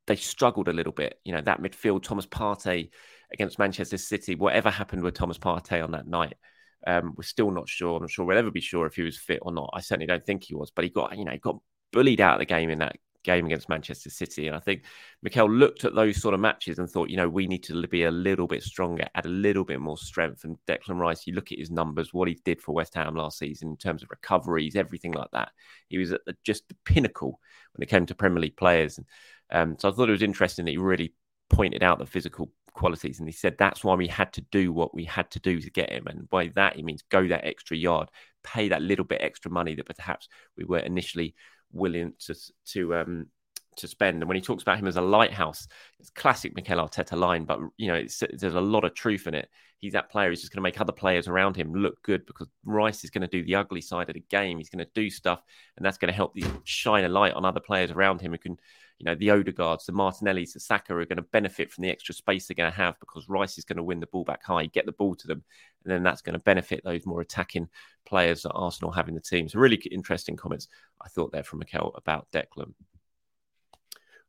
they 0.08 0.16
struggled 0.16 0.68
a 0.68 0.74
little 0.74 0.94
bit. 0.94 1.20
You 1.24 1.34
know, 1.34 1.42
that 1.42 1.62
midfield, 1.62 2.04
Thomas 2.04 2.26
Partey 2.26 2.90
against 3.32 3.60
Manchester 3.60 3.98
City, 3.98 4.36
whatever 4.36 4.70
happened 4.70 5.04
with 5.04 5.14
Thomas 5.14 5.38
Partey 5.38 5.84
on 5.84 5.92
that 5.92 6.08
night, 6.08 6.36
Um, 6.88 7.14
we're 7.16 7.24
still 7.24 7.52
not 7.52 7.70
sure. 7.70 7.96
I'm 7.96 8.02
not 8.02 8.10
sure 8.10 8.26
we'll 8.26 8.38
ever 8.38 8.50
be 8.52 8.60
sure 8.60 8.88
if 8.88 8.96
he 8.96 9.04
was 9.04 9.18
fit 9.18 9.40
or 9.44 9.52
not. 9.54 9.70
I 9.74 9.82
certainly 9.82 10.08
don't 10.08 10.24
think 10.24 10.44
he 10.44 10.56
was, 10.56 10.72
but 10.72 10.84
he 10.84 10.90
got, 10.90 11.16
you 11.16 11.26
know, 11.26 11.32
he 11.32 11.38
got 11.38 11.60
bullied 11.94 12.22
out 12.22 12.36
of 12.36 12.40
the 12.40 12.46
game 12.46 12.72
in 12.72 12.80
that 12.80 12.96
game 13.24 13.46
against 13.46 13.70
Manchester 13.70 14.10
City. 14.10 14.48
And 14.48 14.56
I 14.56 14.60
think 14.60 14.84
Mikel 15.22 15.50
looked 15.50 15.84
at 15.84 15.96
those 15.96 16.22
sort 16.22 16.34
of 16.34 16.40
matches 16.40 16.80
and 16.80 16.90
thought, 16.90 17.10
you 17.10 17.18
know, 17.18 17.30
we 17.30 17.48
need 17.48 17.64
to 17.64 17.88
be 17.88 18.04
a 18.04 18.12
little 18.12 18.48
bit 18.48 18.64
stronger, 18.64 19.08
add 19.16 19.26
a 19.26 19.30
little 19.30 19.64
bit 19.64 19.80
more 19.80 19.98
strength. 19.98 20.44
And 20.44 20.58
Declan 20.68 21.00
Rice, 21.00 21.28
you 21.28 21.34
look 21.34 21.52
at 21.52 21.60
his 21.60 21.72
numbers, 21.72 22.14
what 22.14 22.28
he 22.28 22.40
did 22.46 22.62
for 22.62 22.74
West 22.74 22.96
Ham 22.96 23.16
last 23.16 23.38
season 23.38 23.70
in 23.70 23.78
terms 23.78 24.04
of 24.04 24.10
recoveries, 24.10 24.76
everything 24.76 25.12
like 25.12 25.32
that. 25.32 25.52
He 25.90 25.98
was 25.98 26.12
at 26.12 26.22
the, 26.26 26.36
just 26.44 26.68
the 26.68 26.76
pinnacle 26.86 27.40
when 27.74 27.84
it 27.84 27.90
came 27.90 28.06
to 28.06 28.16
Premier 28.16 28.40
League 28.40 28.58
players. 28.58 28.98
And 28.98 29.08
um, 29.52 29.76
so 29.80 29.90
I 29.90 29.92
thought 29.92 30.10
it 30.10 30.14
was 30.14 30.22
interesting 30.22 30.66
that 30.66 30.72
he 30.72 30.78
really 30.78 31.14
pointed 31.50 31.84
out 31.84 32.00
the 32.00 32.06
physical 32.06 32.52
qualities. 32.74 33.20
And 33.20 33.28
he 33.28 33.34
said 33.34 33.58
that's 33.58 33.84
why 33.84 33.96
we 33.96 34.08
had 34.08 34.34
to 34.34 34.42
do 34.52 34.72
what 34.72 34.96
we 34.96 35.04
had 35.04 35.30
to 35.32 35.40
do 35.40 35.60
to 35.60 35.70
get 35.70 35.92
him. 35.92 36.08
And 36.08 36.30
by 36.30 36.48
that, 36.56 36.76
he 36.76 36.84
means 36.84 37.04
go 37.10 37.28
that 37.28 37.46
extra 37.46 37.78
yard, 37.78 38.10
pay 38.44 38.70
that 38.70 38.82
little 38.82 39.06
bit 39.06 39.22
extra 39.22 39.52
money 39.52 39.76
that 39.76 39.86
perhaps 39.86 40.30
we 40.58 40.64
were 40.64 40.80
initially 40.80 41.36
willing 41.74 42.14
to 42.20 42.36
to 42.68 42.96
um 42.96 43.28
to 43.78 43.88
spend. 43.88 44.22
And 44.22 44.28
when 44.28 44.36
he 44.36 44.42
talks 44.42 44.64
about 44.64 44.78
him 44.78 44.88
as 44.88 44.98
a 44.98 45.02
lighthouse, 45.02 45.68
it's 46.00 46.10
classic 46.10 46.56
Mikel 46.56 46.78
Arteta 46.78 47.18
line, 47.18 47.46
but 47.46 47.60
you 47.78 47.88
know, 47.88 48.04
there's 48.34 48.56
a 48.56 48.62
lot 48.62 48.84
of 48.84 48.94
truth 48.94 49.28
in 49.28 49.34
it. 49.34 49.50
He's 49.80 49.94
that 49.94 50.12
player 50.12 50.30
who's 50.30 50.42
just 50.42 50.52
going 50.52 50.60
to 50.60 50.64
make 50.64 50.80
other 50.80 50.92
players 50.92 51.28
around 51.28 51.56
him 51.56 51.74
look 51.74 52.02
good 52.04 52.26
because 52.28 52.48
Rice 52.66 53.04
is 53.04 53.10
going 53.10 53.24
to 53.24 53.28
do 53.28 53.44
the 53.44 53.56
ugly 53.56 53.82
side 53.82 54.10
of 54.10 54.14
the 54.14 54.24
game. 54.30 54.58
He's 54.58 54.70
going 54.70 54.86
to 54.86 54.92
do 54.94 55.10
stuff, 55.10 55.42
and 55.76 55.86
that's 55.86 55.98
going 55.98 56.10
to 56.10 56.16
help 56.16 56.38
shine 56.66 57.04
a 57.04 57.10
light 57.10 57.34
on 57.34 57.46
other 57.46 57.60
players 57.60 57.90
around 57.90 58.22
him 58.22 58.32
who 58.32 58.38
can, 58.38 58.58
you 59.00 59.06
know, 59.06 59.16
the 59.16 59.30
Odegaards, 59.30 59.86
the 59.86 59.94
Martinellis, 59.94 60.54
the 60.54 60.60
Saka 60.60 60.94
are 60.96 61.06
going 61.06 61.18
to 61.18 61.24
benefit 61.24 61.72
from 61.72 61.82
the 61.82 61.90
extra 61.90 62.14
space 62.14 62.48
they're 62.48 62.56
going 62.56 62.72
to 62.72 62.78
have 62.78 63.00
because 63.00 63.28
Rice 63.28 63.58
is 63.58 63.66
going 63.66 63.78
to 63.78 63.84
win 63.84 64.00
the 64.00 64.08
ball 64.08 64.24
back 64.24 64.44
high, 64.46 64.68
get 64.68 64.86
the 64.86 64.92
ball 64.92 65.16
to 65.16 65.28
them, 65.28 65.44
and 65.84 65.92
then 65.92 66.04
that's 66.04 66.22
going 66.22 66.34
to 66.34 66.44
benefit 66.44 66.82
those 66.84 67.06
more 67.06 67.22
attacking 67.22 67.70
players 68.06 68.44
that 68.44 68.52
Arsenal 68.52 68.92
have 68.92 69.08
in 69.08 69.16
the 69.16 69.22
team. 69.22 69.48
So 69.48 69.60
really 69.60 69.78
interesting 69.78 70.36
comments 70.36 70.68
I 71.02 71.08
thought 71.10 71.32
there 71.32 71.44
from 71.44 71.60
Mikel 71.60 71.94
about 71.96 72.28
Declan. 72.32 72.74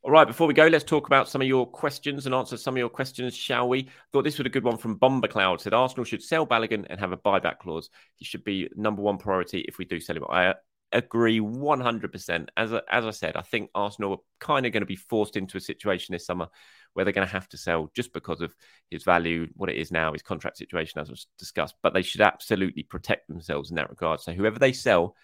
All 0.04 0.10
right, 0.10 0.26
before 0.26 0.48
we 0.48 0.54
go, 0.54 0.66
let's 0.66 0.82
talk 0.82 1.06
about 1.06 1.28
some 1.28 1.42
of 1.42 1.46
your 1.46 1.64
questions 1.64 2.26
and 2.26 2.34
answer 2.34 2.56
some 2.56 2.74
of 2.74 2.78
your 2.78 2.88
questions, 2.88 3.36
shall 3.36 3.68
we? 3.68 3.88
Thought 4.12 4.24
this 4.24 4.36
was 4.36 4.46
a 4.46 4.50
good 4.50 4.64
one 4.64 4.76
from 4.76 4.96
Bomber 4.96 5.28
Cloud. 5.28 5.60
Said 5.60 5.74
Arsenal 5.74 6.04
should 6.04 6.24
sell 6.24 6.44
Balogun 6.44 6.86
and 6.90 6.98
have 6.98 7.12
a 7.12 7.16
buyback 7.16 7.60
clause. 7.60 7.88
He 8.16 8.24
should 8.24 8.42
be 8.42 8.68
number 8.74 9.00
one 9.00 9.16
priority 9.16 9.60
if 9.60 9.78
we 9.78 9.84
do 9.84 10.00
sell 10.00 10.16
him. 10.16 10.24
I 10.28 10.46
uh, 10.46 10.54
agree 10.90 11.38
100%. 11.38 12.48
As, 12.56 12.72
uh, 12.72 12.80
as 12.90 13.06
I 13.06 13.12
said, 13.12 13.36
I 13.36 13.42
think 13.42 13.70
Arsenal 13.76 14.10
are 14.10 14.18
kind 14.40 14.66
of 14.66 14.72
going 14.72 14.82
to 14.82 14.86
be 14.86 14.96
forced 14.96 15.36
into 15.36 15.56
a 15.56 15.60
situation 15.60 16.14
this 16.14 16.26
summer 16.26 16.48
where 16.94 17.04
they're 17.04 17.12
going 17.12 17.26
to 17.26 17.32
have 17.32 17.48
to 17.48 17.56
sell 17.56 17.90
just 17.94 18.12
because 18.12 18.40
of 18.40 18.54
his 18.90 19.04
value, 19.04 19.48
what 19.54 19.70
it 19.70 19.76
is 19.76 19.90
now, 19.90 20.12
his 20.12 20.22
contract 20.22 20.58
situation, 20.58 21.00
as 21.00 21.10
was 21.10 21.26
discussed. 21.38 21.74
But 21.82 21.94
they 21.94 22.02
should 22.02 22.20
absolutely 22.20 22.82
protect 22.82 23.28
themselves 23.28 23.70
in 23.70 23.76
that 23.76 23.90
regard. 23.90 24.20
So 24.20 24.32
whoever 24.32 24.58
they 24.58 24.72
sell, 24.72 25.16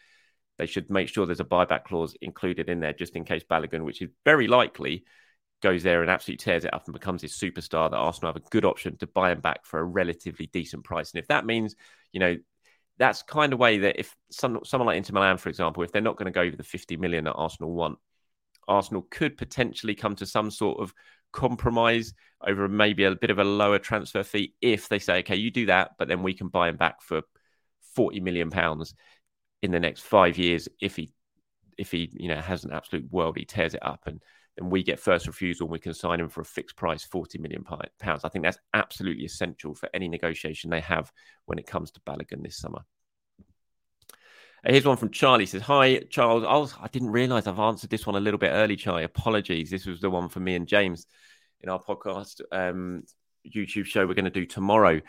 they 0.58 0.66
should 0.66 0.90
make 0.90 1.08
sure 1.08 1.26
there's 1.26 1.40
a 1.40 1.44
buyback 1.44 1.84
clause 1.84 2.16
included 2.20 2.68
in 2.68 2.80
there 2.80 2.92
just 2.92 3.16
in 3.16 3.24
case 3.24 3.44
Balogun, 3.48 3.84
which 3.84 4.02
is 4.02 4.08
very 4.24 4.48
likely, 4.48 5.04
goes 5.62 5.82
there 5.82 6.02
and 6.02 6.10
absolutely 6.10 6.42
tears 6.42 6.64
it 6.64 6.74
up 6.74 6.86
and 6.86 6.92
becomes 6.92 7.22
his 7.22 7.32
superstar, 7.32 7.90
that 7.90 7.96
Arsenal 7.96 8.32
have 8.32 8.42
a 8.42 8.50
good 8.50 8.64
option 8.64 8.96
to 8.98 9.06
buy 9.06 9.32
him 9.32 9.40
back 9.40 9.66
for 9.66 9.80
a 9.80 9.84
relatively 9.84 10.46
decent 10.52 10.84
price. 10.84 11.12
And 11.12 11.20
if 11.20 11.28
that 11.28 11.46
means, 11.46 11.74
you 12.12 12.20
know, 12.20 12.36
that's 12.98 13.22
kind 13.22 13.52
of 13.52 13.58
way 13.58 13.78
that 13.78 13.98
if 13.98 14.14
some, 14.30 14.60
someone 14.64 14.86
like 14.86 14.96
Inter 14.96 15.14
Milan, 15.14 15.36
for 15.36 15.48
example, 15.48 15.82
if 15.82 15.92
they're 15.92 16.02
not 16.02 16.16
going 16.16 16.26
to 16.26 16.32
go 16.32 16.42
over 16.42 16.56
the 16.56 16.64
50 16.64 16.96
million 16.96 17.24
that 17.24 17.32
Arsenal 17.32 17.72
want, 17.72 17.98
Arsenal 18.66 19.06
could 19.10 19.36
potentially 19.36 19.94
come 19.94 20.16
to 20.16 20.26
some 20.26 20.50
sort 20.50 20.80
of 20.80 20.92
compromise 21.32 22.14
over 22.46 22.68
maybe 22.68 23.04
a 23.04 23.14
bit 23.14 23.30
of 23.30 23.38
a 23.38 23.44
lower 23.44 23.78
transfer 23.78 24.22
fee 24.22 24.54
if 24.60 24.88
they 24.88 24.98
say, 24.98 25.18
okay, 25.20 25.36
you 25.36 25.50
do 25.50 25.66
that, 25.66 25.92
but 25.98 26.08
then 26.08 26.22
we 26.22 26.34
can 26.34 26.48
buy 26.48 26.68
him 26.68 26.76
back 26.76 27.02
for 27.02 27.22
40 27.94 28.20
million 28.20 28.50
pounds 28.50 28.94
in 29.62 29.70
the 29.70 29.80
next 29.80 30.02
five 30.02 30.38
years 30.38 30.68
if 30.80 30.94
he 30.96 31.12
if 31.76 31.90
he 31.90 32.10
you 32.12 32.28
know 32.28 32.40
has 32.40 32.64
an 32.64 32.72
absolute 32.72 33.10
world 33.10 33.36
he 33.36 33.44
tears 33.44 33.74
it 33.74 33.84
up 33.84 34.00
and 34.06 34.20
then 34.56 34.70
we 34.70 34.82
get 34.82 34.98
first 34.98 35.26
refusal 35.26 35.66
and 35.66 35.72
we 35.72 35.78
can 35.78 35.94
sign 35.94 36.20
him 36.20 36.28
for 36.28 36.40
a 36.40 36.44
fixed 36.44 36.76
price 36.76 37.04
40 37.04 37.38
million 37.38 37.64
pounds. 37.98 38.24
I 38.24 38.28
think 38.28 38.44
that's 38.44 38.58
absolutely 38.74 39.24
essential 39.24 39.74
for 39.74 39.88
any 39.94 40.08
negotiation 40.08 40.70
they 40.70 40.80
have 40.80 41.12
when 41.46 41.58
it 41.58 41.66
comes 41.66 41.92
to 41.92 42.00
balogun 42.00 42.42
this 42.42 42.58
summer 42.58 42.80
Here's 44.64 44.84
one 44.84 44.96
from 44.96 45.10
Charlie. 45.10 45.44
He 45.44 45.46
says, 45.46 45.62
Hi, 45.62 46.00
Charles. 46.10 46.44
I, 46.44 46.56
was, 46.56 46.74
I 46.80 46.88
didn't 46.88 47.10
realize 47.10 47.46
I've 47.46 47.58
answered 47.58 47.90
this 47.90 48.06
one 48.06 48.16
a 48.16 48.20
little 48.20 48.38
bit 48.38 48.50
early, 48.50 48.76
Charlie. 48.76 49.04
Apologies. 49.04 49.70
This 49.70 49.86
was 49.86 50.00
the 50.00 50.10
one 50.10 50.28
for 50.28 50.40
me 50.40 50.56
and 50.56 50.66
James 50.66 51.06
in 51.60 51.68
our 51.68 51.80
podcast. 51.82 52.40
Um, 52.50 53.04
YouTube 53.54 53.86
show 53.86 54.06
we're 54.06 54.14
going 54.14 54.24
to 54.24 54.30
do 54.30 54.46
tomorrow. 54.46 55.00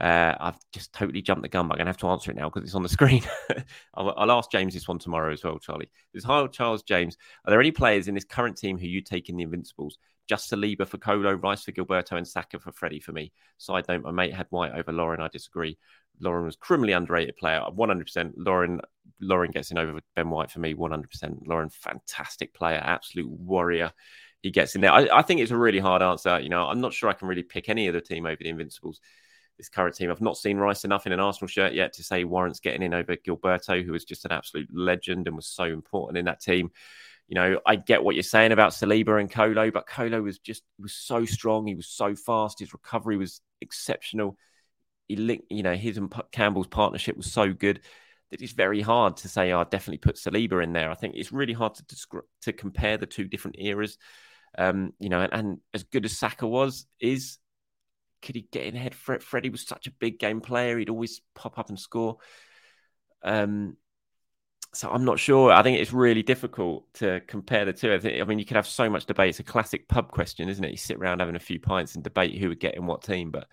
Uh, 0.00 0.34
I've 0.40 0.58
just 0.72 0.92
totally 0.92 1.22
jumped 1.22 1.42
the 1.42 1.48
gun, 1.48 1.68
but 1.68 1.74
I'm 1.74 1.78
going 1.78 1.86
to 1.86 1.90
have 1.90 1.98
to 1.98 2.08
answer 2.08 2.30
it 2.30 2.36
now 2.36 2.48
because 2.48 2.64
it's 2.64 2.74
on 2.74 2.82
the 2.82 2.88
screen. 2.90 3.22
I'll, 3.94 4.12
I'll, 4.16 4.32
ask 4.32 4.50
James 4.50 4.74
this 4.74 4.88
one 4.88 4.98
tomorrow 4.98 5.32
as 5.32 5.44
well, 5.44 5.58
Charlie. 5.58 5.90
This 6.12 6.24
hi, 6.24 6.46
Charles 6.48 6.82
James. 6.82 7.16
Are 7.44 7.50
there 7.50 7.60
any 7.60 7.70
players 7.70 8.08
in 8.08 8.14
this 8.14 8.24
current 8.24 8.56
team 8.56 8.78
who 8.78 8.86
you 8.86 9.00
take 9.00 9.28
in 9.28 9.36
the 9.36 9.44
Invincibles? 9.44 9.98
Just 10.28 10.50
Saliba 10.50 10.86
for 10.86 10.98
Kolo, 10.98 11.34
Rice 11.34 11.64
for 11.64 11.72
Gilberto, 11.72 12.16
and 12.16 12.26
Saka 12.26 12.58
for 12.58 12.72
Freddie 12.72 13.00
for 13.00 13.12
me. 13.12 13.32
Side 13.58 13.84
note: 13.88 14.02
My 14.02 14.10
mate 14.10 14.34
had 14.34 14.46
White 14.50 14.72
over 14.72 14.92
Lauren. 14.92 15.20
I 15.20 15.28
disagree. 15.28 15.78
Lauren 16.20 16.44
was 16.44 16.56
criminally 16.56 16.92
underrated 16.92 17.36
player, 17.36 17.60
100%. 17.60 18.32
Lauren 18.36 18.80
Lauren 19.20 19.50
gets 19.50 19.70
in 19.70 19.78
over 19.78 20.00
Ben 20.16 20.30
White 20.30 20.50
for 20.50 20.60
me, 20.60 20.74
100%. 20.74 21.46
Lauren, 21.46 21.70
fantastic 21.70 22.54
player, 22.54 22.80
absolute 22.82 23.28
warrior 23.28 23.92
he 24.44 24.50
gets 24.50 24.74
in 24.74 24.82
there. 24.82 24.92
I, 24.92 25.08
I, 25.10 25.22
think 25.22 25.40
it's 25.40 25.52
a 25.52 25.56
really 25.56 25.78
hard 25.78 26.02
answer. 26.02 26.38
You 26.38 26.50
know, 26.50 26.68
I'm 26.68 26.82
not 26.82 26.92
sure 26.92 27.08
I 27.08 27.14
can 27.14 27.28
really 27.28 27.42
pick 27.42 27.70
any 27.70 27.88
other 27.88 28.00
team 28.00 28.26
over 28.26 28.36
the 28.38 28.50
Invincibles. 28.50 29.00
This 29.56 29.70
current 29.70 29.96
team, 29.96 30.10
I've 30.10 30.20
not 30.20 30.36
seen 30.36 30.58
Rice 30.58 30.84
enough 30.84 31.06
in 31.06 31.12
an 31.12 31.20
Arsenal 31.20 31.48
shirt 31.48 31.72
yet 31.72 31.94
to 31.94 32.04
say 32.04 32.24
Warrant's 32.24 32.60
getting 32.60 32.82
in 32.82 32.92
over 32.92 33.16
Gilberto, 33.16 33.82
who 33.82 33.92
was 33.92 34.04
just 34.04 34.26
an 34.26 34.32
absolute 34.32 34.68
legend 34.70 35.26
and 35.26 35.34
was 35.34 35.46
so 35.46 35.64
important 35.64 36.18
in 36.18 36.26
that 36.26 36.42
team. 36.42 36.72
You 37.26 37.36
know, 37.36 37.60
I 37.64 37.76
get 37.76 38.04
what 38.04 38.16
you're 38.16 38.22
saying 38.22 38.52
about 38.52 38.72
Saliba 38.72 39.18
and 39.18 39.30
Kolo, 39.30 39.70
but 39.70 39.86
Kolo 39.86 40.20
was 40.20 40.38
just 40.38 40.62
was 40.78 40.92
so 40.92 41.24
strong. 41.24 41.66
He 41.66 41.74
was 41.74 41.86
so 41.86 42.14
fast. 42.14 42.58
His 42.58 42.74
recovery 42.74 43.16
was 43.16 43.40
exceptional. 43.62 44.36
He 45.08 45.16
linked, 45.16 45.46
you 45.48 45.62
know, 45.62 45.74
his 45.74 45.96
and 45.96 46.12
Campbell's 46.32 46.66
partnership 46.66 47.16
was 47.16 47.32
so 47.32 47.50
good 47.50 47.80
that 48.30 48.42
it's 48.42 48.52
very 48.52 48.82
hard 48.82 49.16
to 49.18 49.28
say, 49.28 49.52
oh, 49.52 49.60
I'll 49.60 49.64
definitely 49.64 49.98
put 49.98 50.16
Saliba 50.16 50.62
in 50.62 50.74
there. 50.74 50.90
I 50.90 50.94
think 50.96 51.14
it's 51.16 51.32
really 51.32 51.54
hard 51.54 51.76
to 51.76 52.22
to 52.42 52.52
compare 52.52 52.98
the 52.98 53.06
two 53.06 53.24
different 53.24 53.56
eras. 53.58 53.96
Um, 54.56 54.92
you 54.98 55.08
know, 55.08 55.20
and, 55.20 55.32
and, 55.32 55.58
as 55.72 55.84
good 55.84 56.04
as 56.04 56.16
Saka 56.16 56.46
was, 56.46 56.86
is 57.00 57.38
could 58.22 58.36
he 58.36 58.48
get 58.52 58.64
in 58.64 58.76
ahead? 58.76 58.94
Fred, 58.94 59.22
Freddie 59.22 59.50
was 59.50 59.66
such 59.66 59.86
a 59.86 59.92
big 59.92 60.18
game 60.18 60.40
player; 60.40 60.78
he'd 60.78 60.90
always 60.90 61.20
pop 61.34 61.58
up 61.58 61.68
and 61.68 61.78
score. 61.78 62.18
Um, 63.22 63.76
so 64.74 64.90
I'm 64.90 65.04
not 65.04 65.18
sure. 65.18 65.52
I 65.52 65.62
think 65.62 65.78
it's 65.78 65.92
really 65.92 66.22
difficult 66.22 66.92
to 66.94 67.20
compare 67.26 67.64
the 67.64 67.72
two. 67.72 67.92
I, 67.92 67.98
think, 67.98 68.20
I 68.20 68.24
mean, 68.24 68.38
you 68.38 68.44
could 68.44 68.56
have 68.56 68.66
so 68.66 68.90
much 68.90 69.06
debate. 69.06 69.30
It's 69.30 69.40
a 69.40 69.44
classic 69.44 69.88
pub 69.88 70.10
question, 70.10 70.48
isn't 70.48 70.64
it? 70.64 70.72
You 70.72 70.76
sit 70.76 70.96
around 70.96 71.20
having 71.20 71.36
a 71.36 71.40
few 71.40 71.60
pints 71.60 71.94
and 71.94 72.02
debate 72.02 72.36
who 72.36 72.48
would 72.48 72.60
get 72.60 72.76
in 72.76 72.86
what 72.86 73.02
team. 73.02 73.30
But 73.30 73.46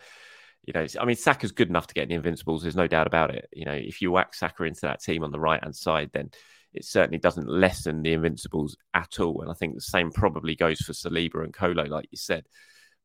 you 0.64 0.74
know, 0.74 0.86
I 1.00 1.06
mean, 1.06 1.16
Saka's 1.16 1.52
good 1.52 1.70
enough 1.70 1.88
to 1.88 1.94
get 1.94 2.04
in 2.04 2.10
the 2.10 2.16
Invincibles. 2.16 2.62
There's 2.62 2.76
no 2.76 2.88
doubt 2.88 3.08
about 3.08 3.34
it. 3.34 3.50
You 3.54 3.66
know, 3.66 3.74
if 3.74 4.02
you 4.02 4.12
whack 4.12 4.34
Saka 4.34 4.64
into 4.64 4.82
that 4.82 5.02
team 5.02 5.24
on 5.24 5.32
the 5.32 5.40
right 5.40 5.62
hand 5.62 5.76
side, 5.76 6.12
then 6.14 6.32
it 6.74 6.86
certainly 6.86 7.18
doesn't 7.18 7.50
lessen 7.50 8.02
the 8.02 8.14
Invincibles 8.14 8.78
at 8.94 9.20
all. 9.20 9.42
And 9.42 9.52
I 9.52 9.54
think 9.54 9.76
the 9.76 9.82
same 9.82 10.12
probably 10.12 10.56
goes 10.56 10.80
for 10.80 10.94
Saliba 10.94 11.44
and 11.44 11.54
Kolo, 11.54 11.84
like 11.86 12.08
you 12.12 12.18
said. 12.18 12.46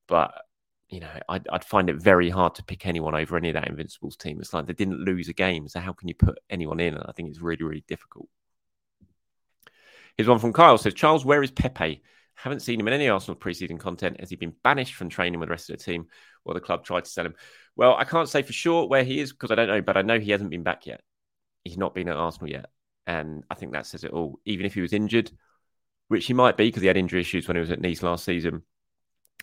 But 0.07 0.33
you 0.88 1.00
know, 1.00 1.11
I'd, 1.29 1.48
I'd, 1.48 1.64
find 1.64 1.90
it 1.90 2.00
very 2.00 2.31
hard 2.31 2.55
to 2.57 2.64
pick 2.64 2.87
anyone 2.87 3.16
over 3.16 3.37
any 3.37 3.48
of 3.48 3.55
that 3.55 3.68
Invincibles 3.68 4.16
team. 4.16 4.38
It's 4.40 4.55
like 4.55 4.66
they 4.66 4.72
didn't 4.72 5.00
lose 5.00 5.29
a 5.29 5.33
game, 5.33 5.66
so 5.66 5.81
how 5.81 5.92
can 5.92 6.07
you 6.07 6.14
put 6.14 6.38
anyone 6.48 6.79
in? 6.79 6.94
And 6.94 7.05
I 7.09 7.12
think 7.12 7.29
it's 7.29 7.40
really, 7.40 7.64
really 7.64 7.85
difficult. 7.88 8.29
Here's 10.16 10.29
one 10.29 10.38
from 10.38 10.52
Kyle 10.52 10.79
says, 10.79 10.94
Charles, 10.94 11.24
where 11.24 11.42
is 11.42 11.50
Pepe? 11.50 12.02
Haven't 12.37 12.61
seen 12.61 12.79
him 12.79 12.87
in 12.87 12.94
any 12.94 13.09
Arsenal 13.09 13.37
preseason 13.37 13.81
content. 13.81 14.20
Has 14.20 14.31
he 14.31 14.37
been 14.37 14.55
banished 14.62 14.94
from 14.94 15.09
training 15.09 15.40
with 15.40 15.48
the 15.48 15.52
rest 15.52 15.70
of 15.70 15.79
the 15.79 15.85
team 15.85 16.07
or 16.44 16.55
the 16.55 16.61
club 16.61 16.85
tried 16.85 17.05
to 17.05 17.11
sell 17.11 17.26
him? 17.26 17.35
Well, 17.74 17.96
I 17.96 18.05
can't 18.05 18.29
say 18.29 18.42
for 18.42 18.52
sure 18.52 18.87
where 18.87 19.05
he 19.05 19.18
is 19.18 19.33
because 19.33 19.50
I 19.50 19.57
don't 19.57 19.68
know, 19.68 19.83
but 19.83 19.96
I 19.96 20.02
know 20.02 20.20
he 20.20 20.31
hasn't 20.31 20.50
been 20.50 20.62
back 20.62 20.87
yet. 20.87 21.00
He's 21.64 21.79
not 21.79 21.94
been 21.94 22.09
at 22.09 22.16
Arsenal 22.16 22.50
yet. 22.50 22.66
And 23.07 23.45
I 23.51 23.55
think 23.55 23.73
that 23.73 23.87
says 23.87 24.05
it 24.05 24.12
all. 24.12 24.40
Even 24.45 24.66
if 24.66 24.75
he 24.75 24.81
was 24.81 24.92
injured, 24.92 25.31
which 26.09 26.27
he 26.27 26.35
might 26.35 26.57
be 26.57 26.66
because 26.66 26.83
he 26.83 26.88
had 26.88 26.97
injury 26.97 27.21
issues 27.21 27.47
when 27.47 27.57
he 27.57 27.61
was 27.61 27.71
at 27.71 27.81
Nice 27.81 28.03
last 28.03 28.25
season, 28.25 28.62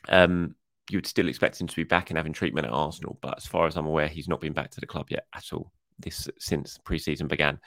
um, 0.10 0.56
you 0.90 0.98
would 0.98 1.08
still 1.08 1.30
expect 1.30 1.60
him 1.60 1.68
to 1.68 1.76
be 1.76 1.84
back 1.84 2.10
and 2.10 2.18
having 2.18 2.34
treatment 2.34 2.68
at 2.68 2.74
Arsenal. 2.74 3.18
But 3.22 3.38
as 3.38 3.48
far 3.48 3.68
as 3.68 3.78
I'm 3.78 3.88
aware, 3.88 4.08
he's 4.08 4.28
not 4.28 4.42
been 4.42 4.54
back 4.54 4.72
to 4.72 4.80
the 4.80 4.88
club 4.88 5.08
yet 5.10 5.26
at 5.34 5.54
all 5.54 5.72
this 6.00 6.30
since 6.40 6.80
preseason 6.86 7.28
began, 7.28 7.60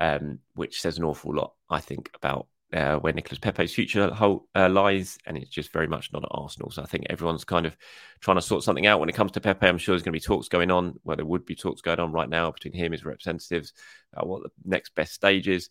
um, 0.00 0.40
which 0.54 0.80
says 0.80 0.98
an 0.98 1.04
awful 1.04 1.34
lot, 1.34 1.54
I 1.70 1.80
think, 1.80 2.10
about 2.14 2.46
uh, 2.74 2.96
where 2.96 3.12
Nicolas 3.12 3.38
Pepe's 3.38 3.72
future 3.72 4.10
uh, 4.20 4.68
lies, 4.68 5.16
and 5.26 5.36
it's 5.36 5.50
just 5.50 5.72
very 5.72 5.86
much 5.86 6.12
not 6.12 6.24
at 6.24 6.30
Arsenal. 6.32 6.70
So 6.70 6.82
I 6.82 6.86
think 6.86 7.06
everyone's 7.08 7.44
kind 7.44 7.66
of 7.66 7.76
trying 8.20 8.36
to 8.36 8.42
sort 8.42 8.64
something 8.64 8.86
out 8.86 9.00
when 9.00 9.08
it 9.08 9.14
comes 9.14 9.32
to 9.32 9.40
Pepe. 9.40 9.66
I'm 9.66 9.78
sure 9.78 9.94
there's 9.94 10.02
going 10.02 10.12
to 10.12 10.20
be 10.20 10.20
talks 10.20 10.48
going 10.48 10.70
on, 10.70 10.98
where 11.04 11.16
there 11.16 11.24
would 11.24 11.46
be 11.46 11.54
talks 11.54 11.80
going 11.80 12.00
on 12.00 12.12
right 12.12 12.28
now 12.28 12.50
between 12.50 12.74
him 12.74 12.86
and 12.86 12.94
his 12.94 13.04
representatives 13.04 13.72
about 14.12 14.26
what 14.26 14.42
the 14.42 14.50
next 14.64 14.94
best 14.94 15.14
stage 15.14 15.48
is. 15.48 15.68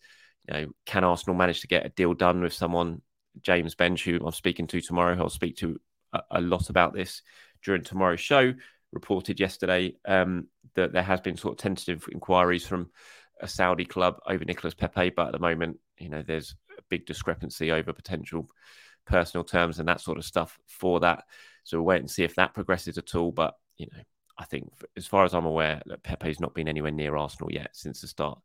You 0.48 0.54
know, 0.54 0.66
can 0.86 1.04
Arsenal 1.04 1.36
manage 1.36 1.60
to 1.60 1.68
get 1.68 1.86
a 1.86 1.90
deal 1.90 2.14
done 2.14 2.40
with 2.40 2.54
someone, 2.54 3.02
James 3.42 3.74
Benge, 3.74 4.02
who 4.02 4.24
I'm 4.24 4.32
speaking 4.32 4.66
to 4.68 4.80
tomorrow? 4.80 5.16
I'll 5.18 5.28
speak 5.28 5.58
to 5.58 5.78
a, 6.12 6.22
a 6.30 6.40
lot 6.40 6.70
about 6.70 6.94
this 6.94 7.22
during 7.62 7.82
tomorrow's 7.82 8.20
show 8.20 8.54
reported 8.92 9.40
yesterday 9.40 9.96
um, 10.06 10.46
that 10.74 10.92
there 10.92 11.02
has 11.02 11.20
been 11.20 11.36
sort 11.36 11.52
of 11.52 11.58
tentative 11.58 12.06
inquiries 12.12 12.66
from 12.66 12.90
a 13.40 13.48
Saudi 13.48 13.84
club 13.84 14.18
over 14.26 14.44
Nicolas 14.44 14.74
Pepe, 14.74 15.10
but 15.10 15.26
at 15.26 15.32
the 15.32 15.38
moment, 15.38 15.78
you 15.98 16.08
know, 16.08 16.22
there's 16.22 16.54
big 16.94 17.06
discrepancy 17.06 17.72
over 17.72 17.92
potential 17.92 18.48
personal 19.04 19.42
terms 19.42 19.80
and 19.80 19.88
that 19.88 20.00
sort 20.00 20.16
of 20.16 20.24
stuff 20.24 20.60
for 20.68 21.00
that. 21.00 21.24
So 21.64 21.78
we'll 21.78 21.86
wait 21.86 22.00
and 22.00 22.10
see 22.10 22.22
if 22.22 22.36
that 22.36 22.54
progresses 22.54 22.98
at 22.98 23.16
all. 23.16 23.32
But 23.32 23.54
you 23.76 23.88
know, 23.92 24.02
I 24.38 24.44
think 24.44 24.70
as 24.96 25.08
far 25.08 25.24
as 25.24 25.34
I'm 25.34 25.44
aware, 25.44 25.82
that 25.86 26.04
Pepe's 26.04 26.38
not 26.38 26.54
been 26.54 26.68
anywhere 26.68 26.92
near 26.92 27.16
Arsenal 27.16 27.52
yet 27.52 27.70
since 27.72 28.00
the 28.00 28.06
start 28.06 28.38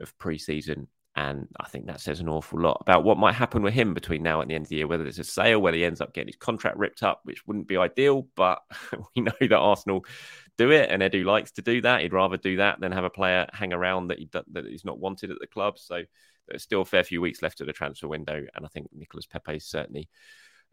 of 0.00 0.16
pre-season. 0.16 0.88
And 1.14 1.48
I 1.60 1.68
think 1.68 1.86
that 1.86 2.00
says 2.00 2.20
an 2.20 2.30
awful 2.30 2.58
lot 2.58 2.78
about 2.80 3.04
what 3.04 3.18
might 3.18 3.34
happen 3.34 3.60
with 3.60 3.74
him 3.74 3.92
between 3.92 4.22
now 4.22 4.40
and 4.40 4.50
the 4.50 4.54
end 4.54 4.64
of 4.64 4.70
the 4.70 4.76
year, 4.76 4.86
whether 4.86 5.02
there's 5.02 5.18
a 5.18 5.24
sale, 5.24 5.60
whether 5.60 5.76
he 5.76 5.84
ends 5.84 6.00
up 6.00 6.14
getting 6.14 6.28
his 6.28 6.36
contract 6.36 6.78
ripped 6.78 7.02
up, 7.02 7.20
which 7.24 7.46
wouldn't 7.46 7.68
be 7.68 7.76
ideal. 7.76 8.26
But 8.34 8.60
we 9.14 9.22
know 9.22 9.32
that 9.38 9.52
Arsenal 9.52 10.06
do 10.56 10.70
it, 10.70 10.88
and 10.90 11.02
Edu 11.02 11.26
likes 11.26 11.52
to 11.52 11.62
do 11.62 11.82
that. 11.82 12.00
He'd 12.00 12.14
rather 12.14 12.38
do 12.38 12.56
that 12.56 12.80
than 12.80 12.92
have 12.92 13.04
a 13.04 13.10
player 13.10 13.46
hang 13.52 13.74
around 13.74 14.08
that, 14.08 14.18
he, 14.18 14.30
that 14.32 14.64
he's 14.64 14.86
not 14.86 14.98
wanted 14.98 15.30
at 15.30 15.38
the 15.38 15.46
club. 15.46 15.78
So 15.78 16.04
there's 16.48 16.62
still 16.62 16.82
a 16.82 16.86
fair 16.86 17.04
few 17.04 17.20
weeks 17.20 17.42
left 17.42 17.60
of 17.60 17.66
the 17.66 17.72
transfer 17.72 18.08
window. 18.08 18.44
And 18.54 18.64
I 18.64 18.68
think 18.68 18.88
Nicolas 18.92 19.26
Pepe 19.26 19.56
is 19.56 19.66
certainly 19.66 20.08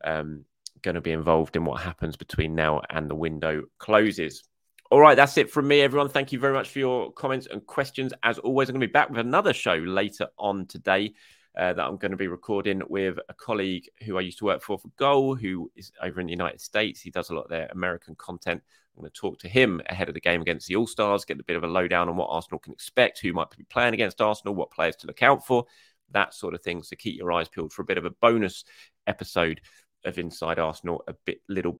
um, 0.04 0.46
going 0.82 0.96
to 0.96 1.02
be 1.02 1.12
involved 1.12 1.56
in 1.56 1.66
what 1.66 1.82
happens 1.82 2.16
between 2.16 2.56
now 2.56 2.82
and 2.90 3.10
the 3.10 3.16
window 3.16 3.64
closes. 3.78 4.44
All 4.92 5.00
right, 5.00 5.16
that's 5.16 5.38
it 5.38 5.52
from 5.52 5.68
me, 5.68 5.82
everyone. 5.82 6.10
Thank 6.10 6.32
you 6.32 6.40
very 6.40 6.54
much 6.54 6.70
for 6.70 6.80
your 6.80 7.12
comments 7.12 7.48
and 7.50 7.66
questions. 7.66 8.12
As 8.24 8.40
always, 8.40 8.70
I'm 8.70 8.74
going 8.74 8.82
to 8.82 8.88
be 8.88 8.92
back 8.92 9.10
with 9.10 9.20
another 9.20 9.54
show 9.54 9.76
later 9.76 10.28
on 10.38 10.66
today 10.66 11.14
uh, 11.58 11.74
that 11.74 11.86
I'm 11.86 11.98
going 11.98 12.12
to 12.12 12.18
be 12.18 12.28
recording 12.28 12.82
with 12.88 13.18
a 13.28 13.34
colleague 13.34 13.90
who 14.06 14.18
I 14.18 14.22
used 14.22 14.38
to 14.40 14.46
work 14.46 14.62
for 14.62 14.78
for 14.78 14.90
Goal, 14.98 15.36
who 15.36 15.72
is 15.76 15.92
over 16.02 16.20
in 16.20 16.28
the 16.28 16.34
United 16.34 16.62
States. 16.62 17.02
He 17.02 17.10
does 17.10 17.30
a 17.30 17.34
lot 17.34 17.44
of 17.44 17.50
their 17.50 17.68
American 17.72 18.16
content. 18.16 18.62
I'm 18.96 19.02
going 19.02 19.12
to 19.12 19.20
talk 19.20 19.40
to 19.40 19.50
him 19.50 19.82
ahead 19.88 20.10
of 20.10 20.14
the 20.14 20.22
game 20.22 20.42
against 20.42 20.68
the 20.68 20.76
All 20.76 20.88
Stars, 20.88 21.26
get 21.26 21.40
a 21.40 21.44
bit 21.44 21.56
of 21.56 21.64
a 21.64 21.68
lowdown 21.68 22.10
on 22.10 22.18
what 22.18 22.30
Arsenal 22.30 22.60
can 22.60 22.74
expect, 22.74 23.20
who 23.20 23.34
might 23.34 23.50
be 23.58 23.64
playing 23.64 23.94
against 23.94 24.22
Arsenal, 24.22 24.56
what 24.56 24.72
players 24.72 24.96
to 24.98 25.08
look 25.08 25.24
out 25.24 25.46
for, 25.46 25.66
that 26.12 26.34
sort 26.34 26.54
of 26.54 26.62
thing. 26.62 26.84
So 26.84 26.96
keep 26.98 27.18
your 27.18 27.32
eyes 27.32 27.48
peeled 27.48 27.74
for 27.74 27.82
a 27.82 27.86
bit 27.86 27.98
of 27.98 28.06
a 28.06 28.12
bonus 28.12 28.66
episode 29.08 29.62
of 30.06 30.18
Inside 30.18 30.60
Arsenal, 30.60 31.04
a 31.08 31.14
bit 31.26 31.42
little 31.48 31.80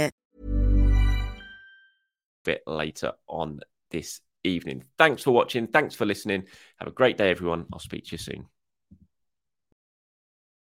Bit 2.43 2.61
later 2.65 3.13
on 3.27 3.61
this 3.89 4.21
evening. 4.43 4.83
Thanks 4.97 5.23
for 5.23 5.31
watching. 5.31 5.67
Thanks 5.67 5.95
for 5.95 6.05
listening. 6.05 6.45
Have 6.79 6.87
a 6.87 6.91
great 6.91 7.17
day, 7.17 7.29
everyone. 7.29 7.65
I'll 7.71 7.79
speak 7.79 8.05
to 8.05 8.11
you 8.13 8.17
soon. 8.17 8.50